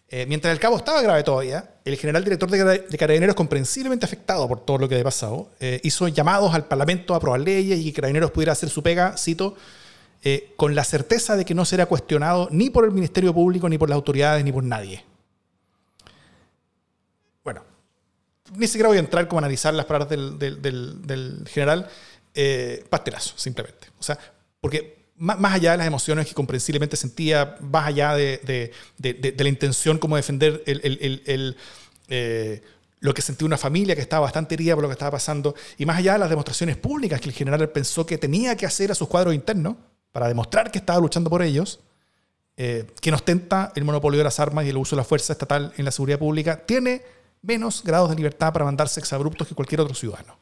[0.09, 4.65] Eh, mientras el cabo estaba grave todavía, el general director de, Carabineros, comprensiblemente afectado por
[4.65, 7.95] todo lo que había pasado, eh, hizo llamados al Parlamento a aprobar leyes y que
[7.95, 9.57] Carabineros pudiera hacer su pega, cito,
[10.25, 13.77] eh, con la certeza de que no será cuestionado ni por el Ministerio Público, ni
[13.77, 15.05] por las autoridades, ni por nadie.
[17.43, 17.65] Bueno,
[18.57, 21.89] ni siquiera voy a entrar como a analizar las palabras del, general
[22.35, 22.85] eh,
[23.37, 23.89] simplemente.
[23.99, 24.17] O sea,
[24.61, 30.15] porque más, allá de las emociones que comprensiblemente sentía, más allá de, la intención como
[30.15, 32.63] defender eh,
[33.01, 35.85] lo que sentía una familia que estaba bastante herida por lo que estaba pasando, y
[35.85, 38.95] más allá de las demostraciones públicas que el general pensó que tenía que hacer a
[38.95, 39.75] sus cuadros internos,
[40.13, 41.81] para demostrar que estaba luchando por ellos,
[42.57, 45.33] eh, que nos ostenta el monopolio de las armas y el uso de la fuerza
[45.33, 47.03] estatal en la seguridad pública, tiene
[47.41, 50.37] menos grados de libertad para mandar exabruptos que cualquier otro ciudadano.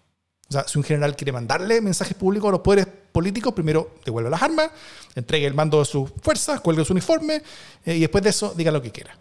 [0.49, 4.29] O sea, si un general quiere mandarle mensajes públicos a los poderes políticos, primero devuelve
[4.29, 4.71] las armas,
[5.15, 7.41] entregue el mando de sus fuerzas, cuelgue su uniforme
[7.85, 9.17] eh, y después de eso diga lo que quiera.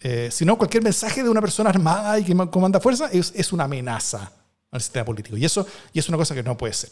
[0.00, 3.52] Eh, si no, cualquier mensaje de una persona armada y que comanda fuerza es, es,
[3.52, 4.30] una amenaza
[4.70, 5.36] al sistema político.
[5.36, 6.90] Y eso y es una cosa que no puede ser.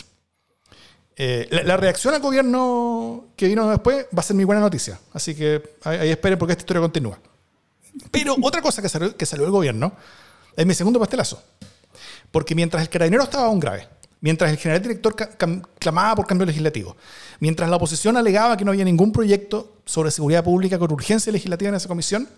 [1.18, 5.00] Eh, la, reacción al gobierno que vino después va a ser muy buena noticia.
[5.14, 7.18] Así que ahí, esperen porque esta historia continúa.
[8.11, 9.92] Pero otra cosa que salió, que salió del gobierno
[10.55, 11.42] es mi segundo pastelazo.
[12.31, 13.88] Porque mientras el carabinero estaba aún grave,
[14.20, 15.16] mientras el general director
[15.79, 16.94] clamaba por cambio legislativo,
[17.40, 21.70] mientras la oposición alegaba que no había ningún proyecto sobre seguridad pública con urgencia legislativa
[21.70, 22.29] en esa comisión,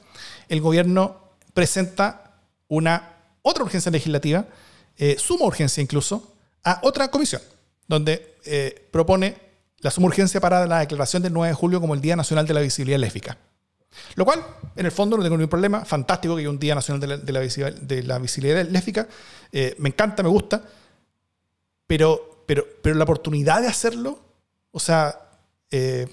[0.48, 2.36] el gobierno presenta
[2.68, 4.46] una otra urgencia legislativa,
[4.96, 7.40] eh, suma urgencia incluso, a otra comisión
[7.88, 9.36] donde eh, propone
[9.80, 12.54] la suma urgencia para la declaración del 9 de julio como el Día Nacional de
[12.54, 13.38] la Visibilidad Lésbica.
[14.14, 14.44] Lo cual,
[14.76, 15.84] en el fondo, no tengo ningún problema.
[15.84, 19.08] Fantástico que haya un Día Nacional de la, Visibilidad, Lésbica.
[19.50, 20.62] Eh, me encanta, me gusta.
[21.86, 24.20] Pero, pero, pero la oportunidad de hacerlo,
[24.70, 25.18] o sea,
[25.70, 26.06] eh,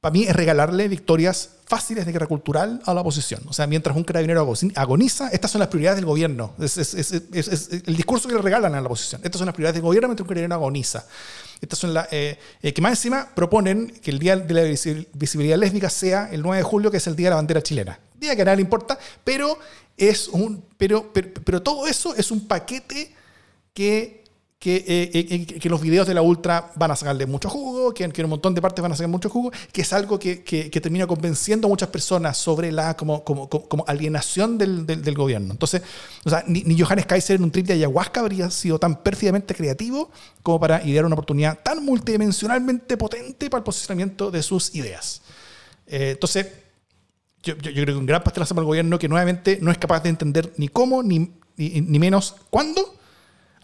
[0.00, 3.42] para mí es regalarle victorias fáciles de guerra cultural a la oposición.
[3.48, 6.54] O sea, mientras un carabinero agoniza, estas son las prioridades del gobierno.
[6.58, 9.20] Es, el discurso que le regalan a la oposición.
[9.24, 11.06] Estas son las prioridades del gobierno mientras un carabinero agoniza.
[11.60, 15.56] Estas son las eh, eh, que más encima proponen que el Día de la Visibilidad
[15.56, 17.98] Lésbica sea el 9 de julio, que es el Día de la Bandera Chilena.
[18.14, 19.58] Día que a nadie le importa, pero,
[19.96, 23.14] es un, pero, pero, todo eso es un paquete
[23.72, 24.23] que,
[24.64, 28.24] que, eh, que, los videos de la Ultra van a sacarle mucho jugo, que, que
[28.24, 31.06] un montón de partes van a sacar mucho jugo, que es algo que, que termina
[31.06, 35.52] convenciendo a muchas personas sobre la como, como, como alienación del, del, gobierno.
[35.52, 35.82] Entonces,
[36.24, 39.54] o sea, ni, ni, Johannes Kaiser en un trip de ayahuasca habría sido tan pérfidamente
[39.54, 40.10] creativo
[40.42, 45.20] como para idear una oportunidad tan multidimensionalmente potente para el posicionamiento de sus ideas.
[45.86, 46.46] Eh, entonces,
[47.42, 50.02] yo, yo, creo que un gran pastelazo para el gobierno que nuevamente no es capaz
[50.02, 51.18] de entender ni cómo, ni,
[51.58, 52.94] ni, ni menos cuándo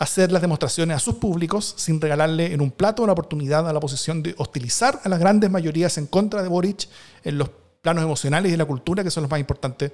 [0.00, 3.78] hacer las demostraciones a sus públicos sin regalarle en un plato una oportunidad a la
[3.78, 6.88] oposición de hostilizar a las grandes mayorías en contra de Boric
[7.22, 7.50] en los
[7.82, 9.92] planos emocionales y de la cultura, que son los más importantes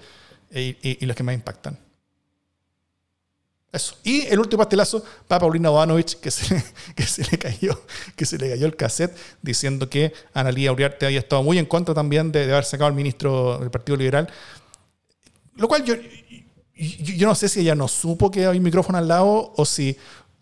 [0.52, 1.76] eh, y, los que más impactan.
[3.72, 3.96] Eso.
[4.04, 6.64] Y el último pastelazo para Paulina Bodanovich, que se,
[6.94, 7.82] que se, le cayó,
[8.14, 11.94] que se le cayó el cassette diciendo que Analía Uriarte había estado muy en contra
[11.96, 14.30] también de, de haber sacado al ministro del Partido Liberal.
[15.56, 15.94] Lo cual yo,
[16.76, 19.96] yo no sé si ella no supo que había un micrófono al lado o si,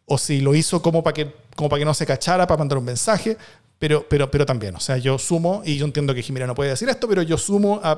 [0.06, 2.78] o si lo hizo como para que, como para que no se cachara, para mandar
[2.78, 3.36] un mensaje,
[3.78, 6.70] pero, pero, pero también, o sea, yo sumo, y yo entiendo que Jimena no puede
[6.70, 7.92] decir esto, pero yo sumo a,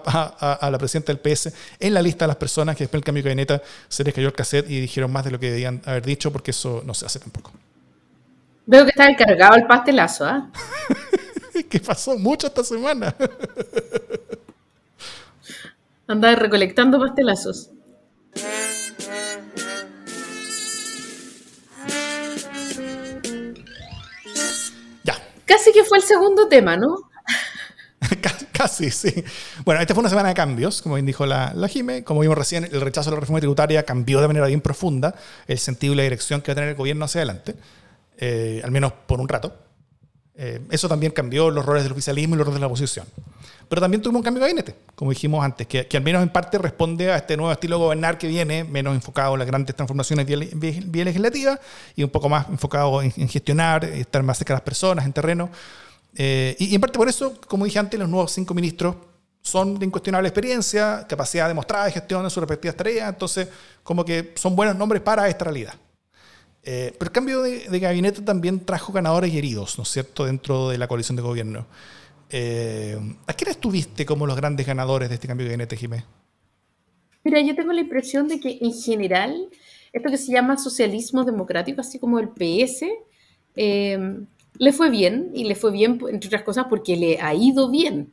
[0.60, 3.22] a, la presidenta del PS en la lista de las personas que después del cambio
[3.22, 6.04] de gabinete se les cayó el cassette y dijeron más de lo que debían haber
[6.04, 7.52] dicho, porque eso no se hace tampoco.
[8.66, 10.50] Veo que está encargado el pastelazo, ¿ah?
[11.68, 13.14] que pasó mucho esta semana.
[16.08, 17.70] Anda recolectando pastelazos.
[25.46, 26.96] Casi que fue el segundo tema, ¿no?
[28.52, 29.24] Casi, sí.
[29.64, 32.04] Bueno, esta fue una semana de cambios, como bien dijo la, la Jime.
[32.04, 35.14] Como vimos recién, el rechazo a la reforma tributaria cambió de manera bien profunda
[35.46, 37.54] el sentido y la dirección que va a tener el gobierno hacia adelante,
[38.18, 39.54] eh, al menos por un rato.
[40.34, 43.06] Eh, eso también cambió los roles del oficialismo y los roles de la oposición.
[43.68, 46.56] Pero también tuvimos un cambio de gabinete, como dijimos antes, que, al menos en parte
[46.58, 50.26] responde a este nuevo estilo de gobernar que viene, menos enfocado en las grandes transformaciones
[50.26, 51.58] vía, legislativa
[51.96, 55.50] y un poco más enfocado en, gestionar, estar más cerca de las personas, en terreno.
[56.14, 58.94] Eh, y, en parte por eso, como dije antes, los nuevos cinco ministros
[59.42, 63.48] son de incuestionable experiencia, capacidad demostrada de gestión en sus respectivas tareas, entonces
[63.82, 65.74] como que son buenos nombres para esta realidad.
[66.68, 70.68] Eh, pero el cambio de, gabinete también trajo ganadores y heridos, ¿no es cierto?, dentro
[70.68, 71.64] de la coalición de gobierno.
[72.30, 76.06] Eh, ¿A quiénes tuviste como los grandes ganadores de este cambio de gabinete, Jiménez?
[77.24, 79.48] Mira, yo tengo la impresión de que en general,
[79.92, 82.86] esto que se llama socialismo democrático, así como el PS,
[83.56, 83.98] eh,
[84.58, 88.12] le fue bien, y le fue bien, entre otras cosas, porque le ha ido bien.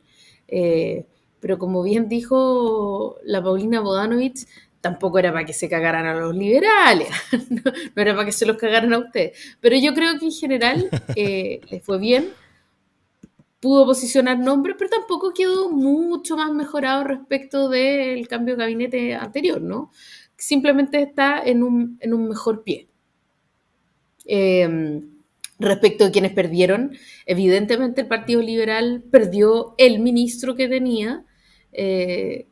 [1.40, 4.46] pero como bien dijo la Paulina Bodanovich,
[4.84, 7.08] tampoco era para que se cagaran a los liberales,
[7.48, 9.56] no, era para que se los cagaran a ustedes.
[9.58, 12.28] Pero yo creo que en general eh, les fue bien,
[13.64, 19.62] pudo posicionar nombres, pero tampoco quedó mucho más mejorado respecto del cambio de gabinete anterior,
[19.62, 19.90] ¿no?
[20.36, 21.98] Simplemente está en un,
[22.28, 22.88] mejor pie.
[24.26, 25.08] Em,
[25.58, 31.24] respecto a quienes perdieron, evidentemente el Partido Liberal perdió el ministro que tenía.
[31.72, 32.46] Eh,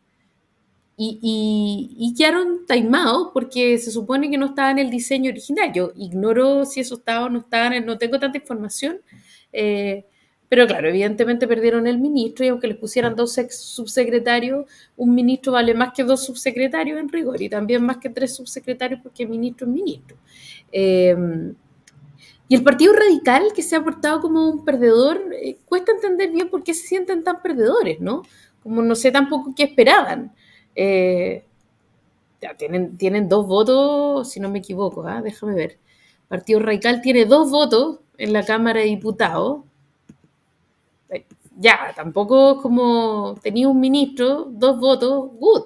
[0.97, 5.73] y, y, quedaron taimados porque se supone que no estaba en el diseño original.
[5.75, 9.01] Yo ignoro si eso estaba o no estaba, no tengo tanta información.
[9.53, 10.07] Eh,
[10.53, 14.67] pero claro, evidentemente perdieron el ministro y aunque les pusieran dos subsecretarios,
[14.99, 19.01] un ministro vale más que dos subsecretarios en rigor y también más que tres subsecretarios
[19.03, 20.19] porque ministro es ministro.
[20.71, 21.17] Eh,
[22.49, 26.51] y el Partido Radical, que se ha portado como un perdedor, eh, cuesta entender bien
[26.51, 28.21] por qué se sienten tan perdedores, ¿no?
[28.63, 30.35] Como no sé tampoco qué esperaban.
[30.77, 31.47] Eh,
[32.59, 35.23] tienen, tienen dos votos, si no me equivoco, ¿ah?
[35.23, 35.79] déjame ver.
[36.29, 39.63] Partido Radical tiene dos votos en la Cámara de Diputados.
[41.63, 45.63] Ya, tampoco es como tenía un ministro, dos votos, good.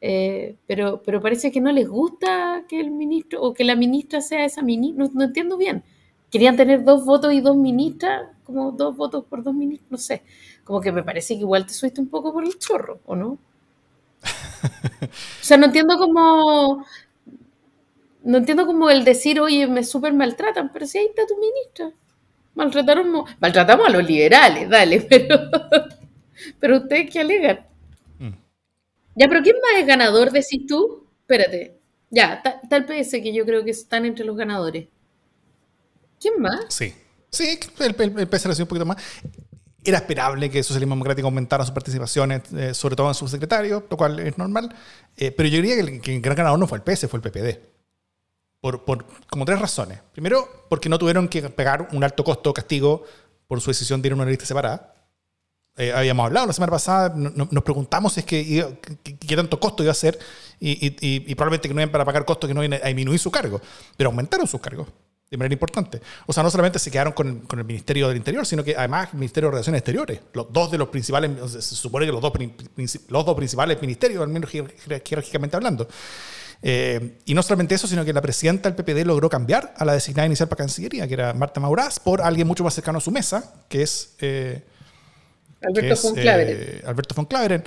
[0.00, 4.20] Eh, pero, pero parece que no les gusta que el ministro o que la ministra
[4.22, 5.84] sea esa ministra, no, entiendo bien.
[6.30, 10.22] Querían tener dos votos y dos ministras, como dos votos por dos ministros, no sé.
[10.64, 13.38] Como que me parece que igual te subiste un poco por el chorro, ¿o no?
[15.02, 16.84] o sea, no entiendo cómo.
[18.24, 21.92] No entiendo cómo el decir, oye, me súper maltratan, pero si ahí está tu ministra.
[22.56, 25.38] Maltrataron, maltratamos a los liberales, dale, pero.
[26.58, 27.60] pero ustedes qué alegan.
[28.18, 28.32] Mm.
[29.14, 31.06] Ya, pero ¿quién más es ganador, decís tú?
[31.20, 31.78] Espérate.
[32.10, 34.88] Ya, tal PS que yo creo que están entre los ganadores.
[36.20, 36.66] ¿Quién más?
[36.68, 36.92] Sí.
[37.30, 38.96] Sí, el, el, el PS un poquito más
[39.88, 43.96] era esperable que el socialismo democrático aumentara sus participaciones, eh, sobre todo en subsecretarios, lo
[43.96, 44.74] cual es normal.
[45.16, 47.75] Eh, pero yo diría que el, gran ganador no fue el PS, fue el PPD.
[48.60, 50.00] Por, por, como tres razones.
[50.12, 53.04] Primero, porque no tuvieron que pegar un alto costo castigo
[53.46, 54.94] por su decisión de ir a una lista separada.
[55.78, 59.92] Eh, habíamos hablado la semana pasada, nos preguntamos si es que, qué tanto costo iba
[59.92, 60.18] a ser
[60.58, 63.30] y, y, probablemente que no iban para pagar costos que no iban a disminuir su
[63.30, 63.60] cargo,
[63.94, 64.88] pero aumentaron sus cargos.
[65.30, 66.00] de manera importante.
[66.24, 69.10] O sea, no solamente se quedaron con, con, el Ministerio del Interior, sino que además
[69.12, 70.20] el Ministerio de Relaciones Exteriores.
[70.32, 72.32] Los dos de los principales, se supone que los dos,
[73.08, 75.86] los dos principales ministerios, al menos jerárquicamente hablando.
[76.62, 79.92] Eh, y no solamente eso, sino que la presidenta del PPD logró cambiar a la
[79.92, 83.10] designada inicial para Cancillería, que era Marta Maurás, por alguien mucho más cercano a su
[83.10, 84.14] mesa, que es...
[84.20, 84.62] Eh,
[85.62, 86.56] Alberto von Claveren.
[86.60, 87.64] Eh, Alberto von Claveren.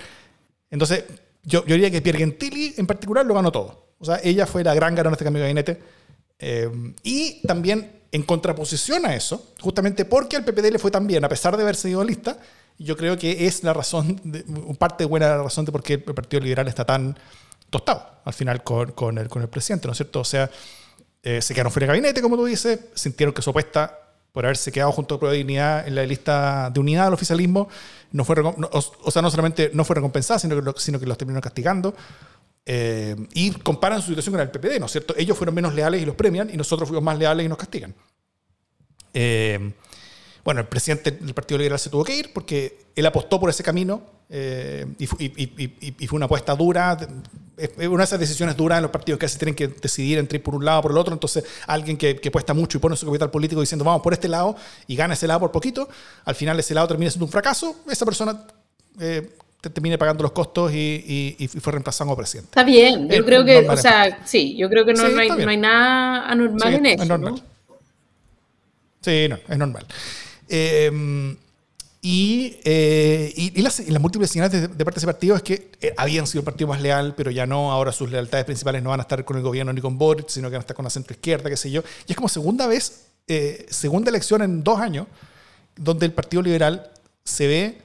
[0.69, 1.05] Entonces,
[1.43, 3.93] yo, yo diría que Pierre Gentili en particular lo ganó todo.
[3.99, 5.79] O sea, ella fue la gran ganadora de este cambio de gabinete.
[7.03, 11.29] y también en contraposición a eso, justamente porque al PPD le fue tan bien, a
[11.29, 12.37] pesar de haber seguido lista,
[12.77, 14.43] yo creo que es la razón, de,
[14.77, 17.17] parte buena razón de por qué el Partido Liberal está tan
[17.69, 20.19] tostado al final con, con, el, con el presidente, ¿no es cierto?
[20.21, 20.49] O sea,
[21.23, 23.97] eh, se quedaron fuera de gabinete, como tú dices, sintieron que su apuesta
[24.31, 27.67] por haberse quedado junto a Prueba de Dignidad en la lista de unidad del oficialismo,
[28.11, 31.41] no fue, o, sea, no solamente no fue recompensada, sino que, sino que los terminaron
[31.41, 31.95] castigando.
[32.65, 35.15] Eh, y comparan su situación con el PPD, ¿no es cierto?
[35.17, 37.95] Ellos fueron menos leales y los premian, y nosotros fuimos más leales y nos castigan.
[39.13, 39.73] Eh,
[40.43, 43.63] bueno, el presidente del Partido Liberal se tuvo que ir porque él apostó por ese
[43.63, 46.97] camino eh, y, fue una apuesta dura.
[47.57, 50.37] Es una de esas decisiones duras en los partidos que se tienen que decidir entre
[50.37, 51.13] ir por un lado o por el otro.
[51.13, 54.27] Entonces, alguien que, que apuesta mucho y pone su capital político diciendo vamos por este
[54.27, 54.55] lado
[54.87, 55.89] y gana ese lado por poquito,
[56.25, 57.75] al final ese lado termina siendo un fracaso.
[57.89, 58.45] Esa persona
[58.99, 59.29] eh,
[59.61, 62.49] termine pagando los costos y, fue reemplazado como presidente.
[62.49, 65.57] Está bien, yo creo que, o sea, sí, yo creo que no, hay, no hay,
[65.57, 67.05] nada anormal en eso.
[67.05, 67.41] normal.
[69.01, 69.85] Sí, no, es normal.
[70.47, 71.35] Em,
[72.01, 76.27] y, eh, y, las, múltiples señales de, parte de ese partido es que eh, habían
[76.27, 79.03] sido el partido más leal, pero ya no, ahora sus lealtades principales no van a
[79.03, 81.13] estar con el gobierno ni con Boric, sino que van a estar con la centro
[81.13, 81.83] izquierda, qué sé yo.
[82.07, 85.07] Y es como segunda vez, eh, segunda elección en dos años,
[85.75, 86.89] donde el Partido Liberal
[87.23, 87.81] se ve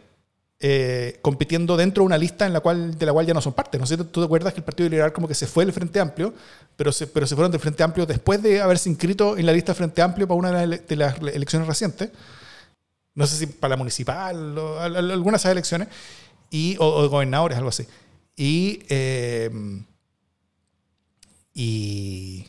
[1.21, 3.79] compitiendo dentro de una lista en la cual, de la cual ya no son parte.
[3.79, 6.01] ¿No sé, tú te acuerdas que el Partido Liberal como que se fue del Frente
[6.01, 6.33] Amplio,
[6.75, 9.75] pero se, pero se fueron del Frente Amplio después de haberse inscrito en la lista
[9.75, 12.09] Frente Amplio para una de las elecciones recientes
[13.15, 15.89] no sé si para la municipal o algunas de esas elecciones,
[16.51, 17.87] y, o, gobernadores, algo así.
[18.37, 19.51] Y, eh,
[21.53, 22.47] y,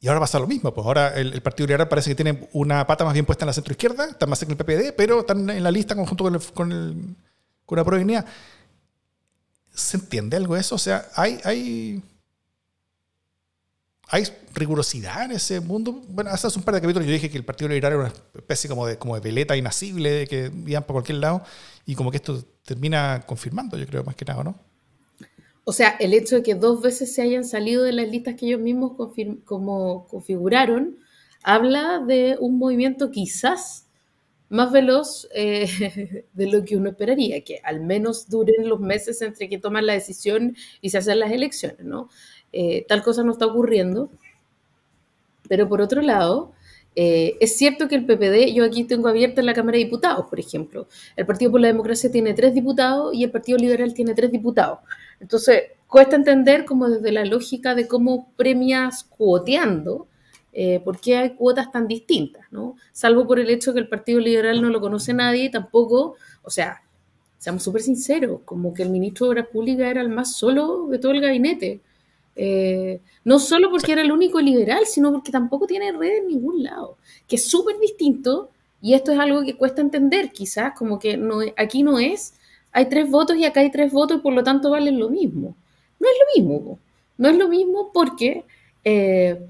[0.00, 0.72] y, ahora pasa lo mismo.
[0.72, 3.52] Pues ahora el, Partido Liberal parece que tiene una pata más bien puesta en la
[3.52, 6.72] centro izquierda, está más cerca del PPD, pero están en la lista conjunto con, con,
[6.72, 7.16] el,
[7.64, 8.24] con la provincia.
[9.72, 10.74] ¿Se entiende algo de eso?
[10.74, 12.02] O sea, hay, hay
[14.10, 16.02] hay rigurosidad en ese mundo.
[16.08, 18.68] Bueno, hace un par de capítulos yo dije que el Partido Liberal era una especie
[18.68, 21.42] como de, como de veleta inasible, de que iban por cualquier lado,
[21.84, 24.58] y como que esto termina confirmando, yo creo, más que nada, ¿no?
[25.64, 28.46] O sea, el hecho de que dos veces se hayan salido de las listas que
[28.46, 28.92] ellos mismos
[29.44, 30.96] como configuraron,
[31.42, 33.88] habla de un movimiento quizás
[34.48, 39.48] más veloz eh, de lo que uno esperaría, que al menos duren los meses entre
[39.48, 42.08] que toman la decisión y se hacen las elecciones, ¿no?
[42.52, 44.10] Eh, tal cosa no está ocurriendo.
[45.48, 46.52] Pero por otro lado,
[47.00, 50.26] eh, es cierto que el PPD, yo aquí tengo abierta en la Cámara de Diputados,
[50.28, 54.14] por ejemplo, el Partido por la Democracia tiene tres diputados y el Partido Liberal tiene
[54.14, 54.80] tres diputados.
[55.20, 60.08] Entonces, cuesta entender como desde la lógica de cómo premias cuoteando,
[60.52, 62.74] eh, por qué hay cuotas tan distintas, ¿no?
[62.90, 66.82] Salvo por el hecho que el Partido Liberal no lo conoce nadie, tampoco, o sea,
[67.38, 70.98] seamos súper sinceros, como que el ministro de Obras Públicas era el más solo de
[70.98, 71.80] todo el gabinete.
[72.40, 76.62] Eh, no solo porque era el único liberal, sino porque tampoco tiene red en ningún
[76.62, 76.96] lado,
[77.26, 81.40] que es súper distinto y esto es algo que cuesta entender quizás, como que no,
[81.56, 82.34] aquí no es,
[82.70, 85.56] hay tres votos y acá hay tres votos y por lo tanto valen lo mismo.
[85.98, 86.78] No es lo mismo,
[87.16, 88.44] no es lo mismo porque,
[88.84, 89.40] eh,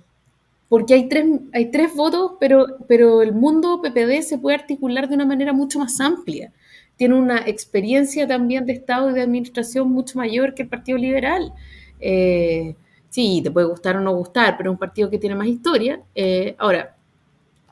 [0.70, 5.14] porque hay, tres, hay tres votos, pero, pero el mundo PPD se puede articular de
[5.14, 6.52] una manera mucho más amplia.
[6.96, 11.52] Tiene una experiencia también de Estado y de administración mucho mayor que el Partido Liberal.
[12.00, 12.74] Eh,
[13.08, 16.00] sí, te puede gustar o no gustar, pero es un partido que tiene más historia.
[16.14, 16.96] Eh, ahora,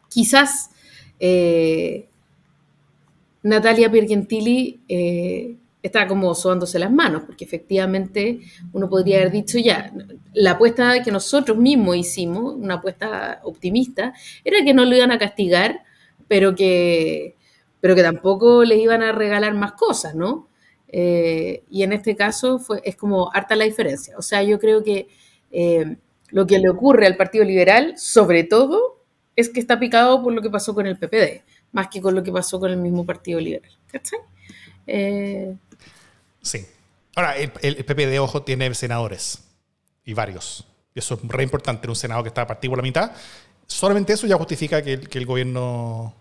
[0.09, 0.71] quizás
[1.19, 2.09] eh,
[3.43, 4.81] Natalia Piergentili
[5.87, 8.41] está como sobándose las manos, porque efectivamente
[8.73, 9.93] uno podría haber dicho ya,
[10.35, 14.13] la apuesta que nosotros mismos hicimos, una apuesta optimista,
[14.45, 15.83] era que no lo iban a castigar,
[16.29, 17.37] pero que,
[17.81, 20.49] pero que tampoco les iban a regalar más cosas, ¿no?
[20.89, 24.17] Eh, y en este caso fue, es como harta la diferencia.
[24.19, 25.09] O sea, yo creo que
[25.51, 25.97] eh,
[26.31, 29.03] lo que le ocurre al Partido Liberal, sobre todo,
[29.35, 32.23] es que está picado por lo que pasó con el PPD, más que con lo
[32.23, 33.71] que pasó con el mismo Partido Liberal.
[33.91, 34.19] ¿Cachai?
[34.87, 35.55] Eh,
[36.41, 36.67] sí.
[37.15, 39.43] Ahora, el, PPD, ojo, tiene senadores
[40.05, 40.67] y varios.
[40.95, 43.13] Eso es re importante en un Senado que está partido por la mitad.
[43.67, 46.15] Solamente eso ya justifica que, el gobierno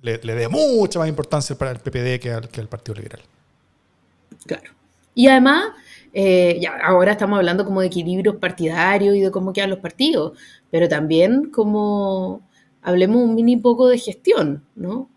[0.00, 3.22] le, dé mucha más importancia el PPD que al, que al Partido Liberal.
[4.46, 4.72] Claro.
[5.14, 5.72] Y además,
[6.12, 10.38] eh, ya, ahora estamos hablando como de equilibrios partidarios y de cómo quedan los partidos,
[10.70, 12.42] pero también como
[12.82, 15.08] hablemos un mini poco de gestión, ¿no?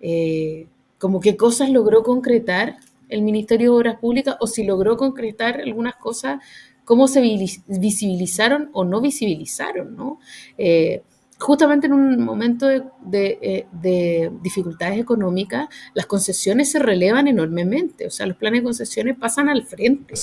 [0.00, 0.66] Eh,
[0.98, 2.76] como qué cosas logró concretar
[3.08, 6.40] el Ministerio de Obras Públicas o si logró concretar algunas cosas,
[6.84, 10.18] cómo se visibilizaron o no visibilizaron, ¿no?
[10.58, 11.02] Eh,
[11.38, 12.82] justamente en un momento de,
[13.12, 19.48] eh, dificultades económicas, las concesiones se relevan enormemente, o sea, los planes de concesiones pasan
[19.48, 20.14] al frente.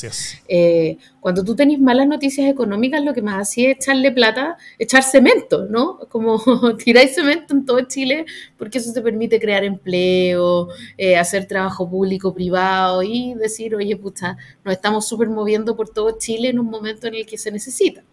[0.47, 5.03] Eh, cuando tú tenés malas noticias económicas, lo que más hacía es echarle plata, echar
[5.03, 5.99] cemento, ¿no?
[6.09, 6.39] Como
[6.84, 8.26] tiráis cemento en todo Chile,
[8.57, 14.38] porque eso te permite crear empleo, eh, hacer trabajo público, privado y decir, oye, puta,
[14.64, 18.03] nos estamos súper moviendo por todo Chile en un momento en el que se necesita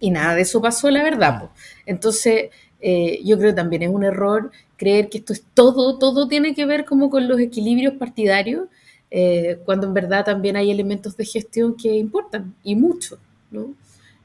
[0.00, 1.50] y nada de eso pasó, la verdad.
[1.86, 6.28] Entonces, eh, yo creo que también es un error creer que esto es todo, todo
[6.28, 8.68] tiene que ver como con los equilibrios partidarios,
[9.10, 13.18] eh, cuando en verdad también hay elementos de gestión que importan, y mucho,
[13.50, 13.74] ¿no?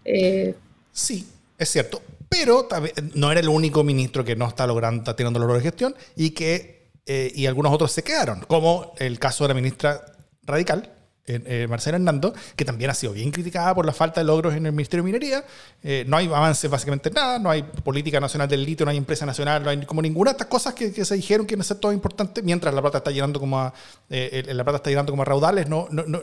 [0.03, 0.55] Eh,
[0.91, 1.25] sí,
[1.57, 2.67] es cierto, pero
[3.13, 6.31] no era el único ministro que no está logrando, está teniendo logros de gestión, y
[6.31, 9.99] que y algunos otros se quedaron, como el caso de la ministra
[10.43, 10.93] radical,
[11.29, 14.65] eh, Marcela Hernando, que también ha sido bien criticada por la falta de logros en
[14.65, 15.45] el Ministerio de Minería.
[15.83, 18.97] Eh, no hay avances básicamente en nada, no hay política nacional del litio, no hay
[18.97, 21.77] empresa nacional, no hay como ninguna de estas cosas que, se dijeron que no ser
[21.77, 23.71] todo importante, mientras la plata está llenando como
[24.09, 26.21] eh, la plata está llenando como raudales, no, no, no,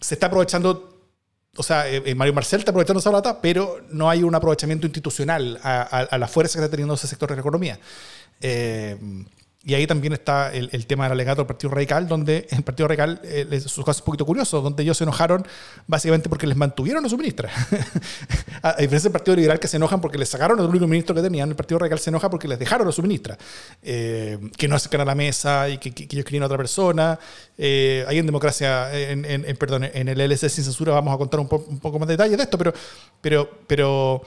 [0.00, 0.96] se está aprovechando
[1.56, 1.84] o sea,
[2.14, 6.58] Mario Marcel está aprovechando esa plata, pero no hay un aprovechamiento institucional a, la fuerza
[6.58, 7.78] que está teniendo ese sector de la economía.
[9.62, 13.20] Y ahí también está el, tema del alegato del Partido Radical, donde el Partido Radical,
[13.24, 15.46] eh, su caso es un poquito curioso, donde ellos se enojaron
[15.86, 17.50] básicamente porque les mantuvieron a su ministra.
[18.62, 21.20] a, diferencia del Partido Liberal que se enojan porque les sacaron al único ministro que
[21.20, 23.36] tenían, el Partido Radical se enoja porque les dejaron a su ministra,
[23.82, 27.18] eh, que no acercan a la mesa y que, ellos querían a otra persona.
[27.58, 31.38] Eh, ahí en democracia, en, en, perdón, en el LSC sin censura vamos a contar
[31.38, 32.72] un, un poco más de detalles de esto, pero,
[33.20, 34.22] pero, pero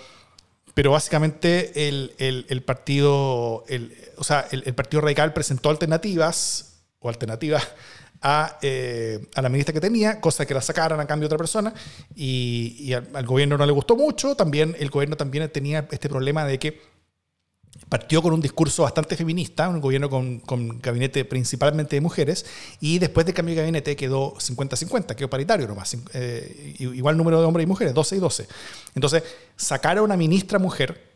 [0.74, 7.67] pero básicamente el, el, partido, el, o sea, el, partido radical presentó alternativas o alternativas
[8.21, 11.38] a, eh, a, la ministra que tenía, cosa que la sacaran a cambio de otra
[11.38, 11.74] persona,
[12.15, 14.36] y, y al, gobierno no le gustó mucho.
[14.36, 16.92] También el gobierno también tenía este problema de que
[17.89, 22.45] partió con un discurso bastante feminista, un gobierno con, con, gabinete principalmente de mujeres,
[22.79, 27.45] y después del cambio de gabinete quedó 50-50, quedó paritario nomás, eh, igual número de
[27.45, 28.47] hombres y mujeres, 12 y 12.
[28.95, 29.23] Entonces,
[29.55, 31.13] sacar a una ministra mujer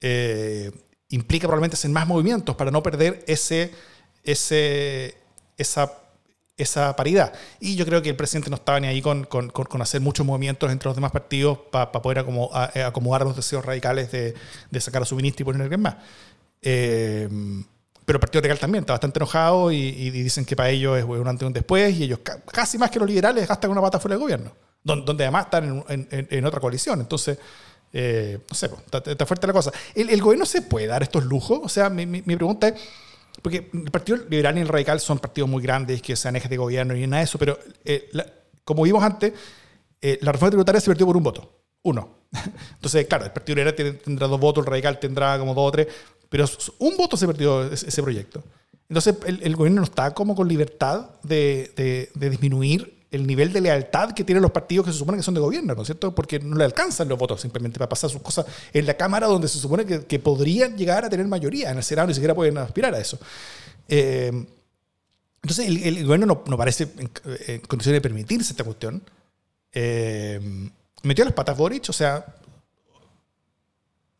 [0.00, 0.70] eh,
[1.08, 3.72] implica probablemente hacer más movimientos para no perder ese,
[4.24, 5.16] ese,
[5.56, 5.92] esa
[6.58, 7.32] esa paridad.
[7.60, 10.26] Y yo creo que el presidente no estaba ni ahí con, con, con hacer muchos
[10.26, 12.26] movimientos entre los demás partidos para poder
[12.74, 14.34] eh, acomodar los deseos radicales de,
[14.70, 15.96] de, sacar a su ministro y poner a alguien más.
[16.60, 17.28] Eh,
[18.04, 21.28] pero el Partido Radical también está bastante enojado y, dicen que para ellos es un
[21.28, 24.14] antes y un después y ellos casi más que los liberales gastan una pata fuera
[24.14, 24.50] del gobierno,
[24.82, 27.00] donde, además están en, en, otra coalición.
[27.00, 27.38] Entonces,
[27.92, 28.70] eh, no sé,
[29.06, 29.72] está, fuerte la cosa.
[29.94, 31.60] ¿El, ¿El, gobierno se puede dar estos lujos?
[31.62, 32.80] O sea, mi pregunta es
[33.42, 36.56] porque el Partido Liberal y el Radical son partidos muy grandes que sean ejes de
[36.56, 38.10] gobierno y nada de eso, pero eh,
[38.64, 39.32] como vimos antes,
[40.00, 41.50] eh, la reforma tributaria se perdió por un voto,
[41.82, 42.18] uno.
[42.74, 45.88] Entonces, claro, el Partido Liberal tendrá dos votos, el Radical tendrá como dos o tres,
[46.28, 46.44] pero
[46.78, 48.42] un voto se perdió ese, proyecto.
[48.88, 53.60] Entonces, el, gobierno no está como con libertad de, de, de disminuir el nivel de
[53.60, 56.14] lealtad que tienen los partidos que se supone que son de gobierno, ¿no es cierto?
[56.14, 59.48] Porque no le alcanzan los votos simplemente para pasar sus cosas en la Cámara donde
[59.48, 61.70] se supone que, podrían llegar a tener mayoría.
[61.70, 63.18] En el Senado ni siquiera pueden aspirar a eso.
[63.88, 64.30] Eh,
[65.42, 69.02] entonces el, gobierno no, parece en, condiciones de permitirse esta cuestión.
[69.72, 70.70] Eh,
[71.02, 72.26] metió las patas Boric, o sea,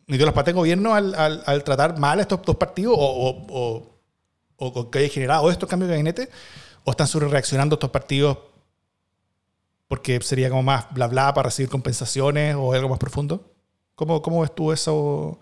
[0.06, 3.92] metió las patas el gobierno al, tratar mal a estos dos partidos o,
[4.56, 6.30] o, que haya generado estos cambios de gabinete,
[6.84, 8.38] o están sobre reaccionando estos partidos
[9.88, 13.42] porque sería como más bla bla para recibir compensaciones o algo más profundo.
[13.94, 15.38] ¿Cómo, cómo ves tú eso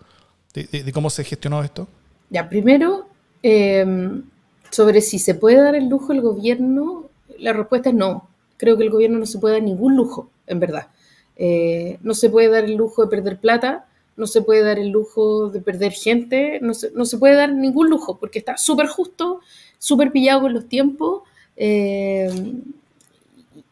[0.53, 1.87] de, cómo se gestionó esto?
[2.29, 3.07] Ya, primero,
[3.43, 4.23] em,
[4.71, 8.27] sobre si se puede dar el lujo el gobierno, la respuesta es no.
[8.57, 10.87] Creo que el gobierno no se puede dar ningún lujo, en verdad.
[11.35, 13.85] Eh, no se puede dar el lujo de perder plata,
[14.15, 17.53] no se puede dar el lujo de perder gente, no se, no se puede dar
[17.53, 19.41] ningún lujo, porque está súper justo,
[19.77, 21.21] súper pillado con los tiempos.
[21.55, 22.27] Eh,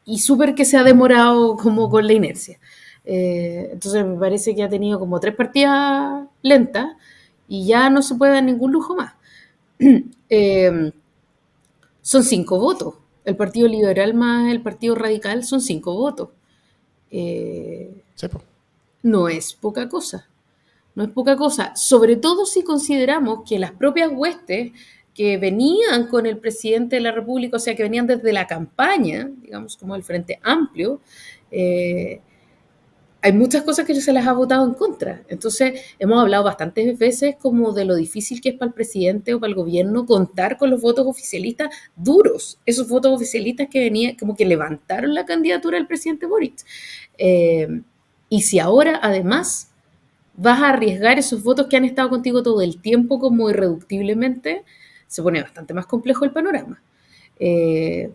[0.05, 2.59] y súper que se ha demorado como con la inercia.
[3.03, 6.87] Eh, entonces me parece que ha tenido como tres partidas lentas
[7.47, 9.13] y ya no se puede dar ningún lujo más.
[10.27, 10.91] Eh,
[12.01, 12.95] son cinco votos.
[13.25, 16.29] El Partido Liberal más el Partido Radical son cinco votos.
[17.11, 17.91] Eh,
[19.03, 20.27] no es poca cosa.
[20.95, 21.75] No es poca cosa.
[21.75, 24.71] Sobre todo si consideramos que las propias huestes
[25.15, 29.31] que venían con el presidente de la República, o sea, que venían desde la campaña,
[29.41, 30.99] digamos, como el Frente Amplio,
[31.49, 32.19] eh,
[33.21, 35.23] hay muchas cosas que se las ha votado en contra.
[35.29, 39.39] Entonces, hemos hablado bastantes veces como de lo difícil que es para el presidente o
[39.39, 44.35] para el gobierno contar con los votos oficialistas duros, esos votos oficialistas que venían, como
[44.35, 46.57] que levantaron la candidatura del presidente Boric.
[47.17, 47.81] Eh,
[48.29, 49.71] y si ahora, además,
[50.35, 54.65] vas a arriesgar esos votos que han estado contigo todo el tiempo como irreductiblemente,
[55.07, 56.81] se pone bastante más complejo el panorama.
[57.39, 58.11] Eh,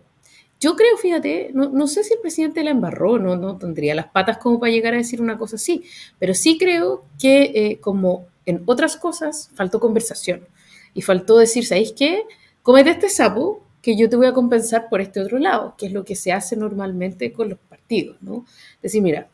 [0.59, 4.37] yo creo, fíjate, no, sé si el presidente la embarró, no, no tendría las patas
[4.37, 5.83] como para llegar a decir una cosa así,
[6.19, 10.45] pero sí creo que eh, como en otras cosas faltó conversación
[10.93, 12.25] y faltó decir, ¿sabéis qué?
[12.61, 15.93] Comete este sapo que yo te voy a compensar por este otro lado, que es
[15.93, 18.45] lo que se hace normalmente con los partidos, ¿no?
[18.83, 19.29] Decir, mira,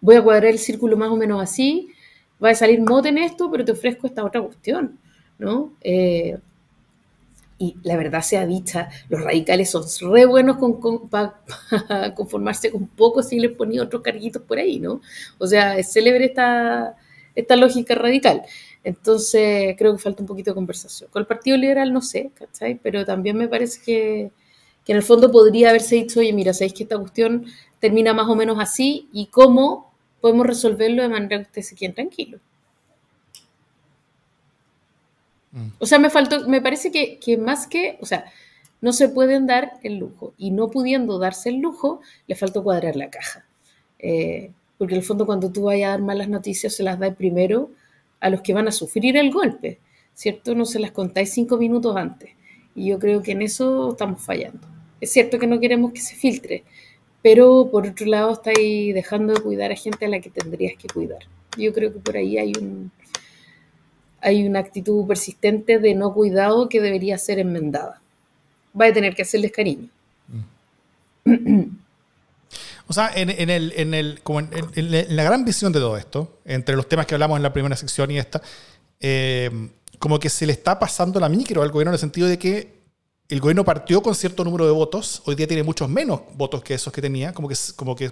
[0.00, 1.88] voy a cuadrar el círculo más o menos así,
[2.42, 4.98] va a salir mote en esto, pero te ofrezco esta otra cuestión,
[5.38, 5.72] ¿no?
[5.80, 6.38] Eh,
[7.58, 10.58] y la verdad sea dicha, los radicales son re buenos
[11.10, 11.40] para
[12.14, 15.00] conformarse con poco si les ponía otros carguitos por ahí, ¿no?
[15.38, 16.96] O sea, es célebre esta,
[17.34, 18.42] esta lógica radical.
[18.84, 21.10] Entonces, creo que falta un poquito de conversación.
[21.10, 22.76] Con el Partido Liberal no sé, ¿cachai?
[22.82, 24.30] Pero también me parece que,
[24.84, 27.46] que en el fondo podría haberse dicho, oye, mira, sabéis que esta cuestión
[27.80, 31.94] termina más o menos así y cómo podemos resolverlo de manera que ustedes se queden
[31.94, 32.40] tranquilos.
[35.78, 38.26] O sea, me faltó, me parece que, más que, o sea,
[38.80, 42.96] no se pueden dar el lujo y no pudiendo darse el lujo, le faltó cuadrar
[42.96, 43.44] la caja.
[43.98, 47.12] Eh, porque en el fondo cuando tú vayas a dar malas noticias se las da
[47.12, 47.70] primero
[48.20, 49.78] a los que van a sufrir el golpe,
[50.14, 50.54] ¿cierto?
[50.54, 52.30] No se las contáis cinco minutos antes.
[52.74, 54.66] Y yo creo que en eso estamos fallando.
[55.00, 56.64] Es cierto que no queremos que se filtre,
[57.22, 60.88] pero por otro lado estáis dejando de cuidar a gente a la que tendrías que
[60.88, 61.20] cuidar.
[61.56, 62.90] Yo creo que por ahí hay un,
[64.20, 68.00] hay una actitud persistente de no cuidado que debería ser enmendada.
[68.78, 69.88] Va a tener que hacerles cariño.
[72.86, 76.74] O sea, en, el, en, el, como en, la gran visión de todo esto, entre
[76.74, 78.40] los temas que hablamos en la primera sección y esta,
[78.98, 79.50] eh,
[79.98, 82.78] como que se le está pasando la micro al gobierno en el sentido de que
[83.28, 86.72] el gobierno partió con cierto número de votos, hoy día tiene muchos menos votos que
[86.72, 88.10] esos que tenía, como que, como que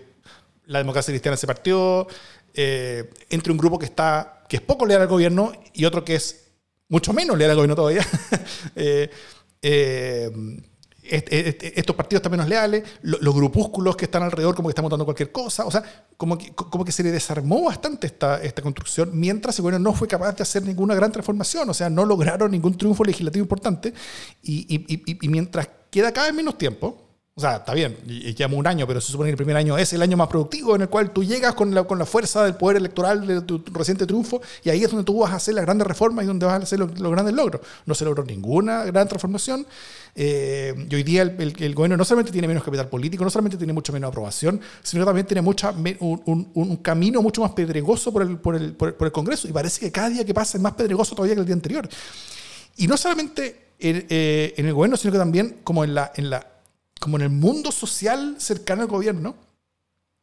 [0.67, 2.07] la democracia cristiana se partió,
[2.59, 6.15] eh, entre un grupo que está que es poco leal al gobierno y otro que
[6.15, 6.53] es
[6.89, 8.07] mucho menos leal al gobierno todavía.
[9.63, 14.83] Eh, eh, estos partidos están menos leales, los, grupúsculos que están alrededor como que están
[14.83, 15.83] montando cualquier cosa, o sea,
[16.17, 19.97] como que, como que se le desarmó bastante esta, esta construcción, mientras el gobierno no
[19.97, 23.95] fue capaz de hacer ninguna gran transformación, o sea, no lograron ningún triunfo legislativo importante,
[24.43, 24.85] y,
[25.25, 27.06] y mientras queda cada vez menos tiempo,
[27.39, 29.77] o sea, está bien, y, llevamos un año, pero se supone que el primer año
[29.77, 32.43] es el año más productivo en el cual tú llegas con la, con la fuerza
[32.43, 35.53] del poder electoral de tu, reciente triunfo y ahí es donde tú vas a hacer
[35.53, 37.61] las grandes reformas y donde vas a hacer los, grandes logros.
[37.85, 39.67] No se logró ninguna gran transformación.
[40.15, 43.59] Eh, y hoy día el, el, gobierno no solamente tiene menos capital político, no solamente
[43.59, 48.23] tiene mucho menos aprobación, sino también tiene mucha, un, un, camino mucho más pedregoso por
[48.23, 49.47] el, por, el, por, el, Congreso.
[49.47, 51.87] Y parece que cada día que pasa es más pedregoso todavía que el día anterior.
[52.79, 56.31] Y no solamente en, eh, en el gobierno, sino que también como en la, en
[56.31, 56.56] la
[57.01, 59.37] como en el mundo social cercano al gobierno,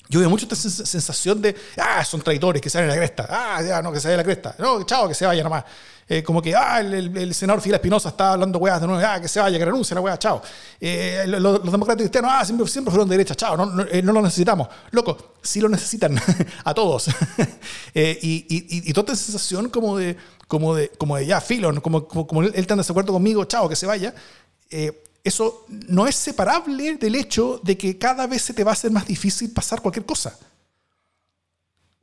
[0.09, 3.61] yo veo mucho esta sensación de, ah, son traidores, que vayan a la cresta, ah,
[3.61, 5.63] ya, no, que se a la cresta, no, chao, que se vaya nomás.
[6.07, 9.29] Eh, como que, ah, el, senador Fidel Espinosa está hablando weas de nuevo, ah, que
[9.29, 10.41] se vaya, que renuncie la wea, chao.
[10.79, 14.21] Eh, los, demócratas cristianos, ah, siempre, siempre fueron de derecha, chao, no, no, eh, lo
[14.21, 14.67] necesitamos.
[14.91, 16.19] Loco, sí lo necesitan,
[16.65, 17.07] a todos.
[17.93, 20.17] y, y, y, toda esta sensación como de,
[20.47, 23.69] como de, como de ya, filo, como, como, como él, está en desacuerdo conmigo, chao,
[23.69, 24.13] que se vaya
[25.23, 28.91] eso no es separable del hecho de que cada vez se te va a hacer
[28.91, 30.37] más difícil pasar cualquier cosa.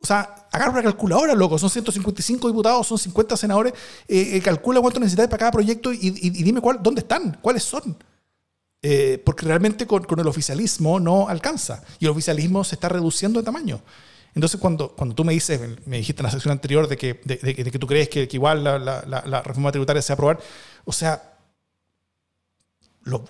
[0.03, 1.59] O sea, agarra una calculadora, loco.
[1.59, 3.75] Son 155 diputados, son 50 senadores.
[4.09, 7.97] Eh, eh, calcula cuánto necesitas para cada proyecto y, dime cuál, dónde están, cuáles son.
[8.83, 11.83] Eh, porque realmente con, el oficialismo no alcanza.
[11.99, 13.83] Y el oficialismo se está reduciendo de tamaño.
[14.35, 17.37] Entonces, cuando, cuando tú me dices, me dijiste en la sección anterior de que, de,
[17.39, 20.39] que tú crees que, igual la, la, la, reforma tributaria se va a aprobar,
[20.85, 21.30] o sea,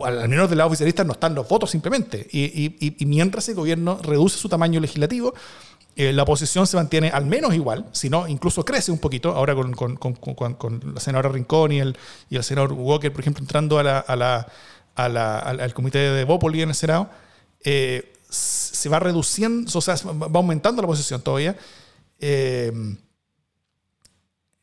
[0.04, 2.26] al menos del lado oficialista no están los votos simplemente.
[2.32, 5.34] Y, mientras el gobierno reduce su tamaño legislativo,
[5.96, 9.54] eh, la oposición se mantiene al menos igual, si no, incluso crece un poquito, ahora
[9.54, 11.96] con, con, con, la senadora Rincón y el,
[12.28, 14.46] y el senador Walker, por ejemplo, entrando a la, a
[14.94, 17.10] al, comité de Bópoli en el Senado,
[17.64, 21.56] eh, se va reduciendo, o sea, va aumentando la oposición todavía.
[22.20, 22.72] Eh,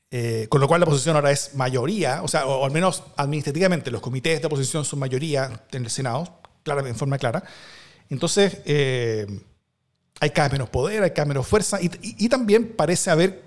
[0.10, 3.91] eh, con lo cual la oposición ahora es mayoría, o sea, o, al menos administrativamente
[3.91, 7.43] los comités de oposición son mayoría en el Senado, claro, en forma clara.
[8.10, 9.28] Entonces, eh,
[10.22, 13.43] hay cada vez menos poder, hay cada vez menos fuerza y, también parece haber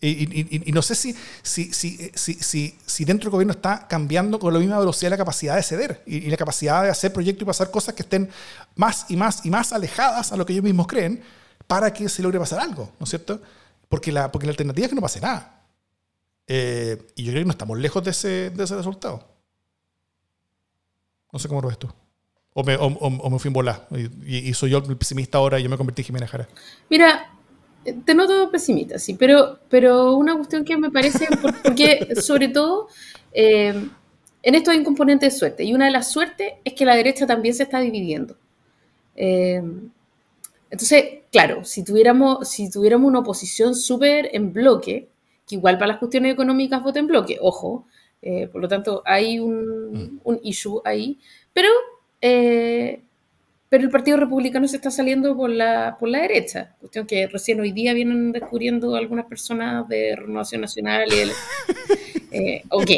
[0.00, 4.58] Y, no sé si, si, si, si, si, dentro del gobierno está cambiando con la
[4.58, 7.94] misma velocidad la capacidad de ceder y, la capacidad de hacer proyectos y pasar cosas
[7.94, 8.30] que estén
[8.74, 11.22] más y más y más alejadas a lo que ellos mismos creen
[11.66, 13.42] para que se logre pasar algo, ¿no es cierto?
[13.90, 15.59] Porque la, porque la alternativa es que no pase nada.
[16.52, 19.22] Eh, y yo creo que no estamos lejos de ese, de ese resultado.
[21.32, 21.88] No sé cómo lo ves tú.
[22.54, 23.86] O me, o, me fui en bola.
[24.26, 26.48] Y, soy yo el pesimista ahora y yo me convertí en Jimena Jara.
[26.88, 27.32] Mira,
[28.04, 31.28] te noto pesimista, sí, pero, pero una cuestión que me parece,
[31.62, 32.88] porque sobre todo
[33.32, 33.88] eh,
[34.42, 36.96] en esto hay un componente de suerte, y una de las suertes es que la
[36.96, 38.36] derecha también se está dividiendo.
[39.14, 39.62] Eh,
[40.68, 45.10] entonces, claro, si tuviéramos, si tuviéramos una oposición súper en bloque,
[45.50, 47.86] que igual para las cuestiones económicas vote en bloque, ojo,
[48.22, 50.20] eh, por lo tanto hay un, mm.
[50.24, 51.18] un issue ahí,
[51.52, 51.68] pero
[53.70, 57.60] pero el Partido Republicano se está saliendo por la, por la derecha, cuestión que recién
[57.60, 61.30] hoy día vienen descubriendo algunas personas de Renovación Nacional y el,
[62.32, 62.90] eh, ok,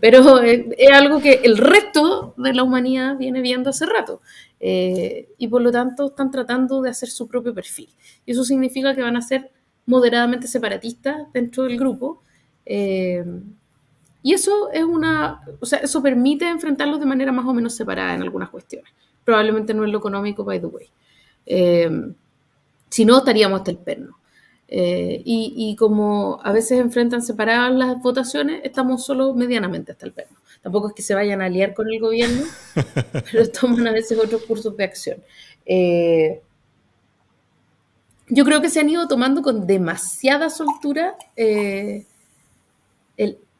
[0.00, 4.20] pero eh, es algo que el resto de la humanidad viene viendo hace rato
[4.60, 7.88] eh, y por lo tanto están tratando de hacer su propio perfil.
[8.24, 9.50] Y eso significa que van a ser
[9.86, 12.22] moderadamente separatistas dentro del grupo.
[12.66, 18.14] y eso es una, o sea, eso permite enfrentarlos de manera más o menos separada
[18.14, 18.90] en algunas cuestiones
[19.24, 20.86] probablemente no es lo económico, by the way.
[21.46, 21.90] Eh,
[22.88, 24.18] si no, estaríamos hasta el perno.
[24.68, 30.36] Eh, y, como a veces enfrentan separadas las votaciones, estamos solo medianamente hasta el perno.
[30.62, 32.44] Tampoco es que se vayan a aliar con el gobierno,
[33.32, 35.18] pero toman a veces otros cursos de acción.
[35.66, 36.40] Eh,
[38.28, 41.16] yo creo que se han ido tomando con demasiada soltura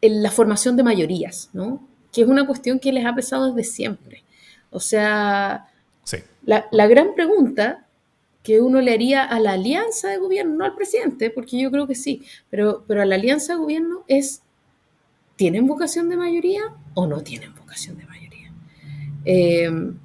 [0.01, 1.87] la formación de mayorías, ¿no?
[2.15, 4.23] que es una cuestión que les ha pesado desde siempre.
[4.71, 5.67] O sea,
[6.45, 7.87] la, gran pregunta
[8.45, 11.89] que uno le haría a la alianza de gobierno, no al presidente, porque yo creo
[11.89, 14.43] que sí, pero, pero a la alianza de gobierno es,
[15.35, 16.63] ¿tienen vocación de mayoría
[16.95, 18.53] o no tienen vocación de mayoría?
[19.25, 19.99] Em,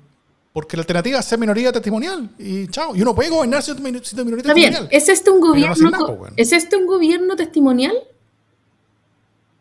[0.53, 2.95] porque la alternativa es ser minoría testimonial y chao.
[2.95, 4.53] Y uno puede gobernar siendo minoría testimonial.
[4.53, 4.87] Bien.
[4.89, 7.95] ¿Es este un gobierno, ¿es este un gobierno testimonial?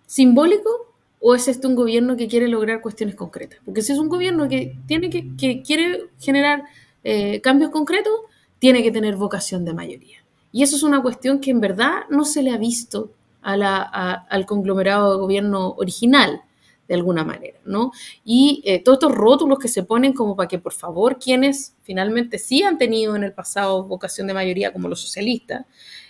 [0.06, 0.94] ¿Simbólico?
[1.20, 3.58] ¿O es este un gobierno que quiere lograr cuestiones concretas?
[3.64, 6.64] Porque si es un gobierno que, tiene que, quiere generar
[7.04, 8.12] eh, cambios concretos,
[8.58, 10.18] tiene que tener vocación de mayoría.
[10.52, 13.10] Y eso es una cuestión que en verdad no se le ha visto
[13.42, 16.42] al conglomerado de gobierno original,
[16.88, 17.92] de alguna manera, ¿no?
[18.24, 22.38] Y eh, todos estos rótulos que se ponen como para que, por favor, quienes finalmente
[22.38, 25.66] sí han tenido en el pasado vocación de mayoría, como los socialistas,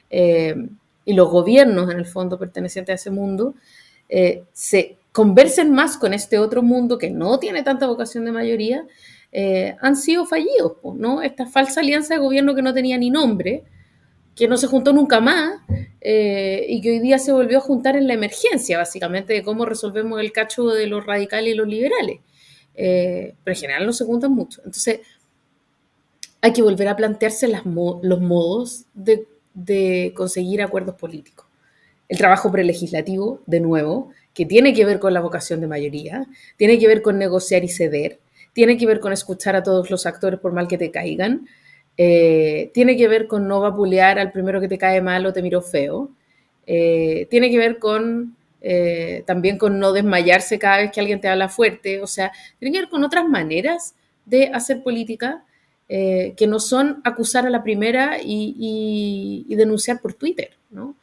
[0.09, 0.55] eh,
[1.05, 3.55] y los gobiernos, en el fondo, pertenecientes a ese mundo,
[4.53, 8.87] se conversen más con este otro mundo que no tiene tanta vocación de mayoría,
[9.33, 11.23] eh, han sido fallidos, ¿no?
[11.23, 13.65] Esta falsa alianza de gobierno que no tenía ni nombre,
[14.39, 15.61] que no se juntó nunca más
[16.01, 19.67] eh, y que hoy día se volvió a juntar en la emergencia, básicamente, de cómo
[19.67, 22.21] resolvemos el cacho de los radicales y los liberales.
[22.77, 24.61] Eh, pero en general no se juntan mucho.
[24.65, 25.01] Entonces,
[26.41, 31.47] hay que volver a plantearse los modos de, de conseguir acuerdos políticos.
[32.09, 36.79] El trabajo prelegislativo, de nuevo, que tiene que ver con la vocación de mayoría, tiene
[36.79, 38.21] que ver con negociar y ceder,
[38.53, 41.49] tiene que ver con escuchar a todos los actores por mal que te caigan,
[42.01, 45.43] eh, tiene que ver con no vapulear al primero que te cae mal o te
[45.43, 46.11] miro feo,
[46.65, 51.27] eh, tiene que ver con eh, también con no desmayarse cada vez que alguien te
[51.27, 52.31] habla fuerte, o sea,
[52.61, 55.45] tiene que ver con otras maneras de hacer política
[55.89, 60.95] que no son acusar a la primera y, denunciar por Twitter, ¿no?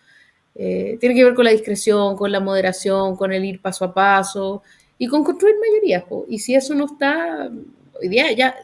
[0.54, 4.62] Tiene que ver con la discreción, con la moderación, con el ir paso a paso
[5.00, 6.04] y con construir mayorías.
[6.30, 7.50] Y si eso no está,
[8.00, 8.56] hoy día ya,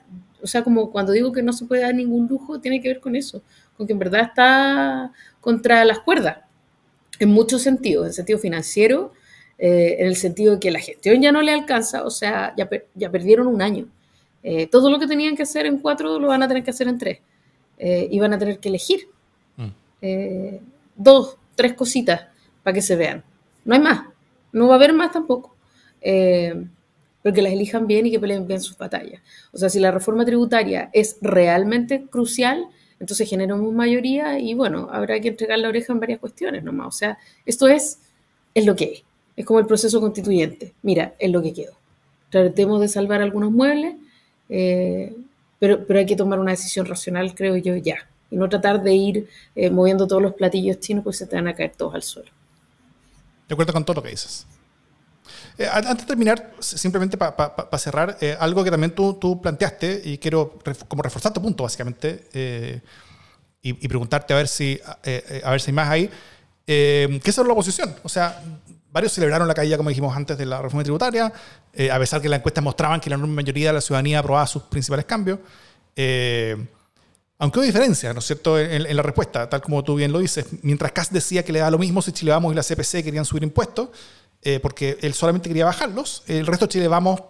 [0.41, 2.99] o sea, como cuando digo que no se puede dar ningún lujo, tiene que ver
[2.99, 3.41] con eso,
[3.77, 6.39] con que en verdad está contra las cuerdas,
[7.19, 9.13] en muchos sentidos, en el sentido financiero,
[9.57, 12.69] eh, en el sentido de que la gestión ya no le alcanza, o sea, ya,
[12.95, 13.87] ya perdieron un año.
[14.43, 16.87] Eh, todo lo que tenían que hacer en cuatro lo van a tener que hacer
[16.87, 17.19] en tres.
[17.83, 19.07] y van a tener que elegir.
[19.57, 19.69] Mm.
[20.95, 22.27] dos, tres cositas
[22.63, 23.23] para que se vean.
[23.65, 24.05] No hay más.
[24.51, 25.55] No va a haber más tampoco.
[27.22, 29.22] Pero que las elijan bien y que peleen bien sus batallas.
[29.51, 32.65] O sea, si la reforma tributaria es realmente crucial,
[32.99, 36.88] entonces generamos mayoría y bueno, habrá que entregar la oreja en varias cuestiones nomás.
[36.88, 37.99] O sea, esto es,
[38.53, 39.03] es lo que es.
[39.36, 40.74] Es como el proceso constituyente.
[40.82, 41.74] Mira, es lo que quedó.
[42.30, 43.95] Tratemos de salvar algunos muebles,
[44.49, 45.15] eh,
[45.59, 48.93] pero, pero hay que tomar una decisión racional, creo yo, ya y no tratar de
[48.95, 52.01] ir eh, moviendo todos los platillos chinos, pues se te van a caer todos al
[52.01, 52.32] suelo.
[53.47, 54.47] De acuerdo con todo lo que dices.
[55.62, 60.18] Eh, antes de terminar, simplemente para cerrar, eh, algo que también tú, tú, planteaste y
[60.18, 60.57] quiero
[60.88, 62.82] como reforzar tu punto, básicamente,
[63.62, 66.09] y, preguntarte a ver si, a ver si hay más ahí.
[66.66, 67.95] eh, esa es la oposición.
[68.01, 68.41] O sea,
[68.91, 72.39] varios celebraron la caída, como dijimos antes, de la reforma tributaria, a pesar que las
[72.39, 75.38] encuestas mostraban que la enorme mayoría de la ciudadanía aprobaba sus principales cambios.
[77.38, 80.47] aunque hay diferencia, ¿no es cierto?, en, la respuesta, tal como tú bien lo dices.
[80.64, 83.26] Mientras Kass decía que le da lo mismo si Chile Vamos y la CPC querían
[83.26, 83.89] subir impuestos,
[84.61, 87.21] porque él solamente quería bajarlos, el resto de Chile Vamos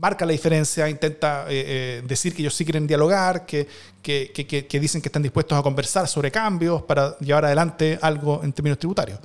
[0.00, 1.64] marca la diferencia, intenta eh,
[2.00, 3.68] eh, decir que ellos sí quieren dialogar, que,
[4.02, 8.52] que, que, dicen que están dispuestos a conversar sobre cambios para llevar adelante algo en
[8.54, 9.18] términos tributarios.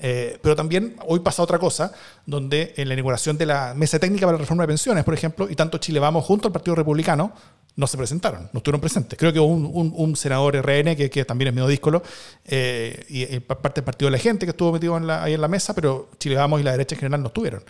[0.00, 1.92] Eh, pero también hoy pasa otra cosa,
[2.26, 5.48] donde en la inauguración de la mesa técnica para la reforma de pensiones, por ejemplo,
[5.48, 7.32] y tanto Chile Vamos junto al Partido Republicano,
[7.78, 9.18] no se presentaron, no estuvieron presentes.
[9.18, 12.02] Creo que hubo un, un, senador RN, que, que, también es medio díscolo,
[12.44, 16.10] y, parte del Partido de la Gente que estuvo metido ahí en la mesa, pero
[16.18, 17.62] Chile Vamos y la derecha en general no estuvieron.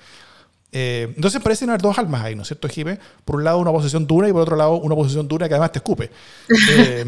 [0.71, 2.99] Eh, entonces parecen haber dos almas ahí, ¿no es cierto, Jime?
[3.25, 5.73] Por un lado una oposición dura y por otro lado una oposición dura que además
[5.73, 6.11] te escupe.
[6.71, 7.05] Eh,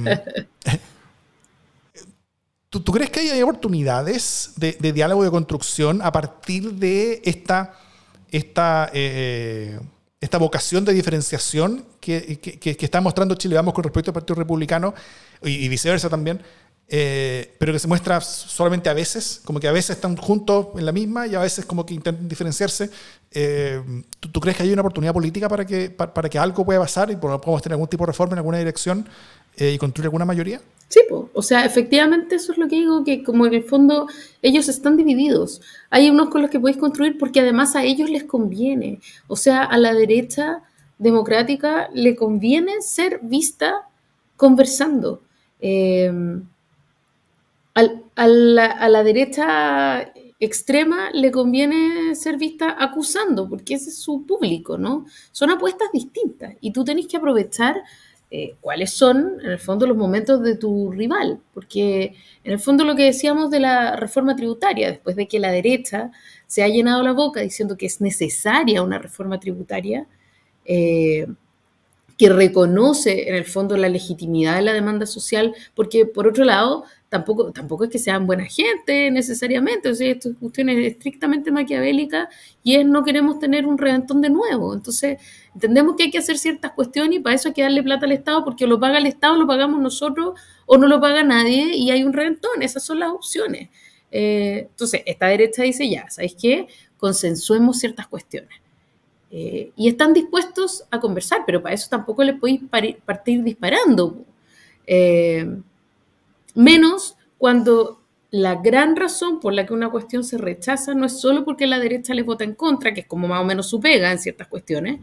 [2.70, 7.74] ¿tú, crees que hay oportunidades de, diálogo y de construcción a partir de esta,
[8.30, 9.78] esta, eh,
[10.20, 14.94] esta vocación de diferenciación que, que, está mostrando Chile Vamos con respecto al Partido Republicano
[15.42, 16.40] y viceversa también?
[16.92, 20.84] Eh, pero que se muestra solamente a veces, como que a veces están juntos en
[20.84, 22.90] la misma y a veces como que intentan diferenciarse.
[23.30, 23.80] Eh,
[24.18, 27.16] ¿tú, crees que hay una oportunidad política para que, para, que algo pueda pasar y
[27.16, 29.08] podamos tener algún tipo de reforma en alguna dirección
[29.56, 30.60] eh, y construir alguna mayoría?
[30.88, 30.98] Sí,
[31.32, 34.08] o sea, efectivamente eso es lo que digo, que como en el fondo
[34.42, 35.62] ellos están divididos.
[35.90, 38.98] Hay unos con los que podéis construir porque además a ellos les conviene.
[39.28, 40.64] O sea, a la derecha
[41.00, 43.88] democrática le conviene ser vista
[44.36, 45.22] conversando.
[45.58, 46.12] Eh,
[47.74, 55.06] a, la, derecha extrema le conviene ser vista acusando, porque ese es su público, ¿no?
[55.32, 57.82] Son apuestas distintas y tú tenés que aprovechar
[58.30, 62.84] eh, cuáles son, en el fondo, los momentos de tu rival, porque en el fondo
[62.84, 66.10] lo que decíamos de la reforma tributaria, después de que la derecha
[66.46, 70.06] se ha llenado la boca diciendo que es necesaria una reforma tributaria,
[70.64, 71.26] eh,
[72.20, 76.84] que reconoce en el fondo la legitimidad de la demanda social, porque por otro lado,
[77.08, 82.28] tampoco, tampoco es que sean buena gente necesariamente, o sea, esto es cuestión estrictamente maquiavélica
[82.62, 84.74] y es no queremos tener un reventón de nuevo.
[84.74, 85.18] Entonces,
[85.54, 88.12] entendemos que hay que hacer ciertas cuestiones y para eso hay que darle plata al
[88.12, 91.90] Estado, porque lo paga el Estado, lo pagamos nosotros, o no lo paga nadie y
[91.90, 92.60] hay un reventón.
[92.60, 93.70] Esas son las opciones.
[94.10, 96.66] Eh, entonces, esta derecha dice ya, ¿sabéis qué?
[96.98, 98.60] Consensuemos ciertas cuestiones.
[99.30, 102.62] Eh, y están dispuestos a conversar, pero para eso tampoco le podéis
[103.04, 104.24] partir disparando.
[104.86, 105.46] Eh,
[106.54, 108.00] Menos cuando
[108.30, 111.78] la gran razón por la que una cuestión se rechaza no es solo porque la
[111.78, 114.48] derecha les vota en contra, que es como más o menos su pega en ciertas
[114.48, 115.00] cuestiones.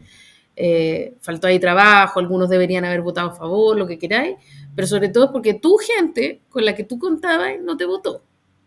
[0.56, 4.36] Eh, faltó ahí trabajo, algunos deberían haber votado a favor, lo que queráis,
[4.74, 8.22] pero sobre todo porque tu gente con la que tú contabas no te votó,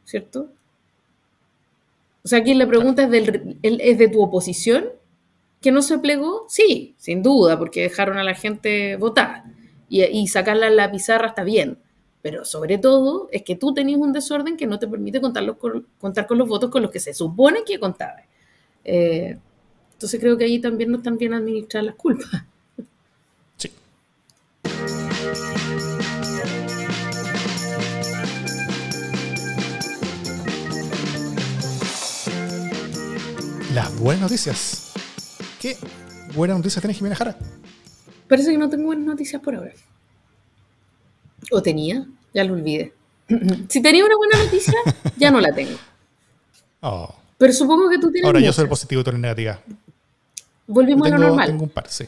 [0.06, 0.50] ¿cierto?
[2.24, 4.86] O sea, aquí la pregunta es, del, ¿es de tu oposición
[5.62, 6.46] que no se plegó?
[6.50, 9.44] Sí, sin duda, porque dejaron a la gente votar
[9.88, 11.78] y, y sacarla en la pizarra está bien
[12.22, 15.88] pero sobre todo es que tú tenías un desorden que no te permite contar, con,
[16.00, 18.26] contar con los votos con los que se supone que contabas.
[18.84, 19.38] Eh,
[19.94, 22.30] entonces creo que ahí también no están bien administradas las culpas.
[23.58, 23.72] Sí.
[33.74, 34.81] Las buenas noticias.
[35.62, 35.78] ¿Qué
[36.34, 37.38] buenas noticias tiene Jimena Jara?
[38.28, 39.72] Parece que no tengo buenas noticias por ahora.
[41.52, 42.04] ¿O tenía?
[42.34, 42.92] Ya lo olvidé.
[43.70, 44.74] si tenía una buena noticia,
[45.18, 45.78] ya no la tengo.
[46.80, 47.14] Oh.
[47.38, 48.26] Pero supongo que tú tienes.
[48.26, 49.60] Ahora yo soy el positivo y tú eres negativa.
[50.66, 51.46] Volvimos a lo normal.
[51.46, 52.06] Tengo un par, sí.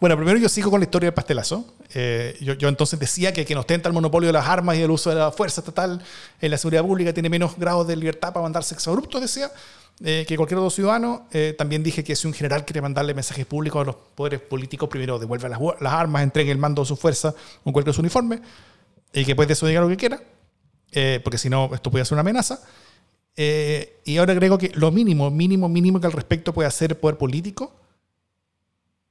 [0.00, 1.64] Bueno, primero yo sigo con la historia del pastelazo.
[1.94, 4.90] Eh, yo, yo, entonces decía que quien ostenta el monopolio de las armas y el
[4.90, 6.02] uso de la fuerza estatal
[6.40, 9.50] en la seguridad pública tiene menos grados de libertad para mandarse exabruptos, decía.
[10.02, 11.28] Eh, que cualquier otro ciudadano.
[11.32, 14.88] Eh, también dije que si un general quiere mandarle mensajes públicos a los poderes políticos,
[14.88, 17.32] primero devuelva las, armas, entregue el mando de su fuerza
[17.62, 18.40] o cualquier su uniforme,
[19.12, 20.20] y que después de eso diga lo que quiera,
[20.90, 22.60] eh, porque si no, esto puede ser una amenaza.
[23.36, 27.16] y ahora agrego que lo mínimo, mínimo, mínimo que al respecto puede hacer el poder
[27.16, 27.72] político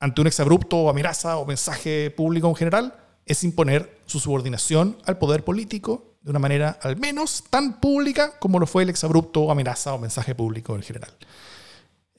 [0.04, 2.94] ante un exabrupto o amenaza o mensaje público en general
[3.26, 8.60] es imponer su subordinación al poder político de una manera al menos tan pública como
[8.60, 11.10] lo fue el exabrupto amenaza o mensaje público en general.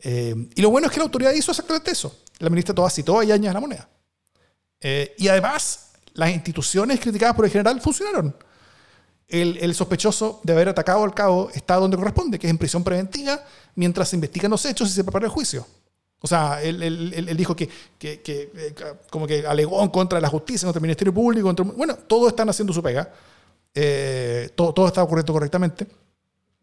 [0.00, 2.20] Eh, y lo bueno es que la autoridad hizo exactamente eso.
[2.38, 3.86] La ministra Todas citó a Yañez la moneda.
[4.80, 8.34] Eh, y además, las instituciones criticadas por el general funcionaron.
[9.28, 13.44] El, sospechoso de haber atacado al cabo está donde corresponde, que es en prisión preventiva,
[13.74, 15.66] mientras se investigan los hechos y se prepara el juicio.
[16.24, 17.68] O sea, él, dijo que,
[17.98, 18.74] que, eh,
[19.10, 21.52] como que alegó en contra de la justicia, contra el Ministerio Público.
[21.76, 23.12] bueno, todos están haciendo su pega.
[23.74, 25.86] eh, todo, todo está ocurriendo correctamente.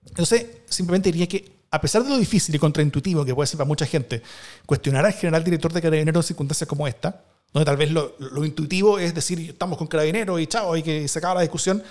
[0.07, 3.68] Entonces, simplemente diría que, a pesar de lo difícil y contraintuitivo que puede ser para
[3.68, 4.24] mucha gente,
[4.66, 8.43] cuestionar al general director de Carabineros en circunstancias como esta, donde tal vez lo, lo
[8.43, 11.84] intuitivo es decir, estamos con Carabineros y chao, hay que sacar la discusión.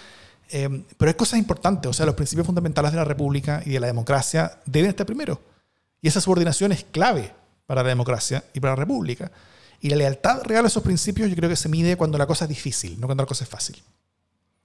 [0.51, 3.79] Eh, pero hay cosas importantes, o sea, los principios fundamentales de la República y de
[3.79, 5.41] la democracia deben estar primero.
[6.03, 7.39] Y esa subordinación es clave
[7.71, 9.31] para la democracia y para la República.
[9.81, 12.45] Y la lealtad real a esos principios yo creo que se mide cuando la cosa
[12.45, 13.81] es difícil, no cuando la cosa es fácil.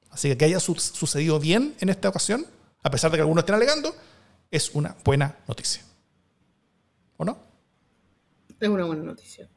[0.09, 2.47] Así que que haya su sucedido bien en esta ocasión,
[2.81, 3.93] a pesar de que algunos estén alegando,
[4.49, 5.83] es una buena noticia.
[7.17, 7.37] ¿O no?
[8.59, 9.47] Es una buena noticia.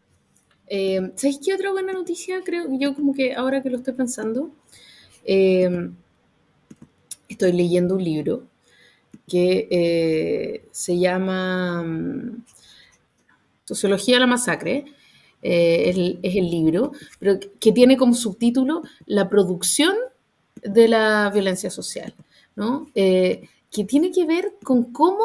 [0.67, 2.43] Eh, ¿Sabéis qué otra buena noticia?
[2.45, 4.51] Creo yo como que ahora que lo estoy pensando,
[5.25, 5.91] eh,
[7.31, 8.43] estoy leyendo un libro
[9.27, 12.45] que eh, se llama mm,
[13.69, 14.85] Sociología de la Masacre.
[15.43, 19.95] es, el, es, el, libro, pero que tiene como subtítulo La producción
[20.63, 22.15] de la violencia social,
[22.57, 22.91] ¿no?
[22.95, 25.25] Eh, que tiene que ver con cómo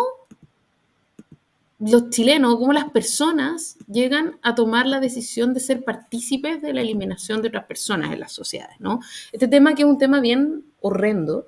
[1.79, 6.81] los chilenos, cómo las personas llegan a tomar la decisión de ser partícipes de la
[6.81, 8.99] eliminación de otras personas en las sociedades, ¿no?
[9.31, 11.47] Este tema que es un tema bien horrendo,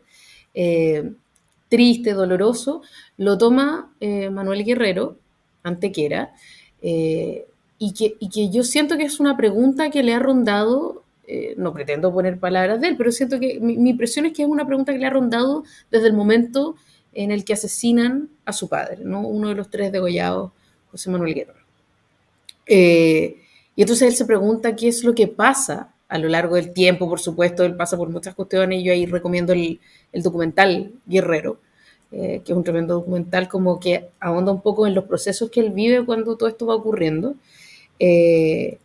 [0.54, 1.14] eh,
[1.70, 2.82] triste, doloroso,
[3.18, 5.18] lo toma eh, Manuel Guerrero,
[5.64, 6.34] Antequera,
[6.88, 7.48] eh,
[7.80, 11.56] y, que, y que yo siento que es una pregunta que le ha rondado eh,
[11.58, 14.48] no pretendo poner palabras de él, pero siento que mi, mi, impresión es que es
[14.48, 16.76] una pregunta que le ha rondado desde el momento
[17.16, 19.22] en el que asesinan a su padre, ¿no?
[19.22, 20.52] uno de los tres degollados,
[20.92, 21.66] José Manuel Guerrero.
[22.68, 23.38] Eh,
[23.76, 27.10] y entonces él se pregunta qué es lo que pasa a lo largo del tiempo,
[27.10, 29.80] por supuesto, él pasa por muchas cuestiones, y yo ahí recomiendo el,
[30.12, 31.60] el documental Guerrero,
[32.12, 35.60] eh, que es un tremendo documental como que ahonda un poco en los procesos que
[35.60, 37.36] él vive cuando todo esto va ocurriendo.
[38.00, 38.78] Eh,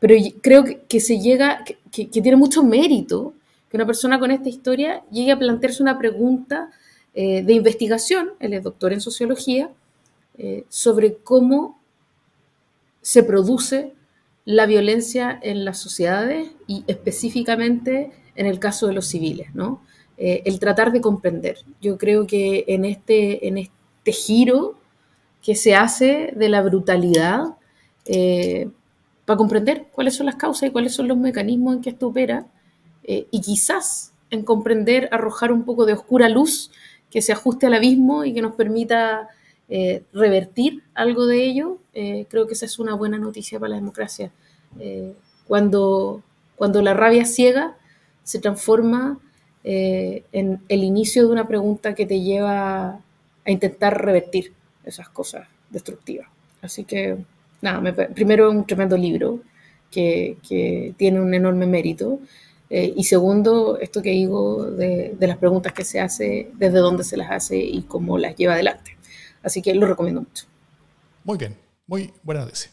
[0.00, 3.34] pero creo que, se llega, que, tiene mucho mérito
[3.68, 6.70] que una persona con esta historia llegue a plantearse una pregunta
[7.14, 9.70] eh, de investigación, él es doctor en sociología,
[10.68, 11.80] sobre cómo
[13.02, 13.92] se produce
[14.44, 19.82] la violencia en las sociedades y específicamente en el caso de los civiles, ¿no?
[20.20, 21.58] Eh, el tratar de comprender.
[21.80, 24.74] Yo creo que en este, en este giro
[25.42, 27.56] que se hace de la brutalidad,
[28.04, 28.68] eh,
[29.24, 32.46] para comprender cuáles son las causas y cuáles son los mecanismos en que esto opera
[33.04, 36.72] eh, y quizás en comprender, arrojar un poco de oscura luz
[37.10, 39.28] que se ajuste al abismo y que nos permita
[40.14, 44.32] revertir algo de ello, creo que esa es una buena noticia para la democracia.
[45.46, 46.22] Cuando,
[46.56, 47.76] cuando la rabia ciega
[48.24, 49.18] se transforma
[49.70, 52.88] eh, en el inicio de una pregunta que te lleva
[53.44, 56.26] a intentar revertir esas cosas destructivas.
[56.62, 57.18] Así que
[57.60, 59.40] nada, me, primero un tremendo libro
[59.90, 62.18] que, que, tiene un enorme mérito.
[62.70, 67.04] Eh, y segundo, esto que digo de, de, las preguntas que se hace, desde dónde
[67.04, 68.96] se las hace y cómo las lleva adelante.
[69.42, 70.46] Así que lo recomiendo mucho.
[71.24, 71.54] Muy bien,
[71.86, 72.70] muy buena noticia.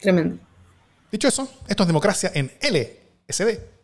[0.00, 0.38] Tremendo.
[1.12, 3.77] Dicho eso, esto es democracia en LSD.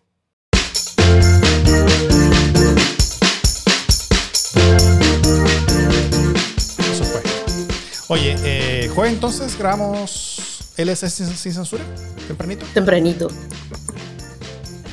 [8.09, 11.85] Oye, eh, jueves entonces grabamos LSD sin, sin censura,
[12.27, 12.67] tempranito.
[12.75, 13.29] Tempranito.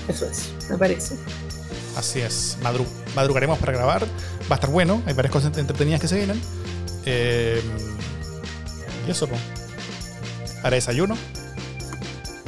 [0.08, 1.16] Eso es, me parece.
[1.98, 2.86] Así es, Madru
[3.16, 4.04] madrugaremos para grabar.
[4.50, 6.42] Va a estar bueno, hay varias cosas entretenidas que se vienen.
[7.06, 7.62] Eh,
[9.08, 9.42] y eso, pues.
[10.64, 11.18] Haré desayuno.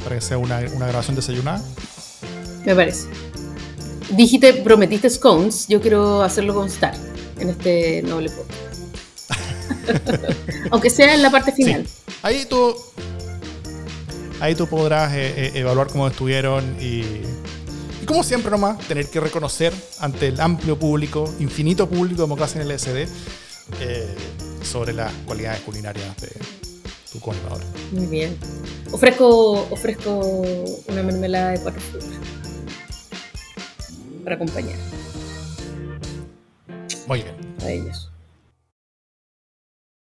[0.04, 1.62] Para que sea una, una grabación desayunada.
[2.66, 3.08] Me parece.
[4.12, 6.94] Dijiste, prometiste scones, yo quiero hacerlo constar
[7.40, 8.73] en este noble podcast.
[10.72, 11.86] Aunque sea en la parte final.
[11.88, 12.14] Sí.
[12.22, 12.76] Ahí tú.
[14.40, 17.04] Ahí tú podrás eh, eh, evaluar cómo estuvieron y,
[18.02, 22.62] y como siempre nomás, tener que reconocer ante el amplio público, infinito público de democracia
[22.62, 23.08] en el SD,
[23.80, 24.16] eh,
[24.62, 26.30] sobre las cualidades culinarias de
[27.12, 27.62] tu coordinador.
[27.94, 28.38] Muy bien.
[28.92, 30.20] Ofrezco, ofrezco
[30.88, 32.10] una mermelada de cuatro frutas
[34.24, 34.78] para acompañar.
[37.08, 37.36] Muy bien.
[37.64, 38.13] A ellos.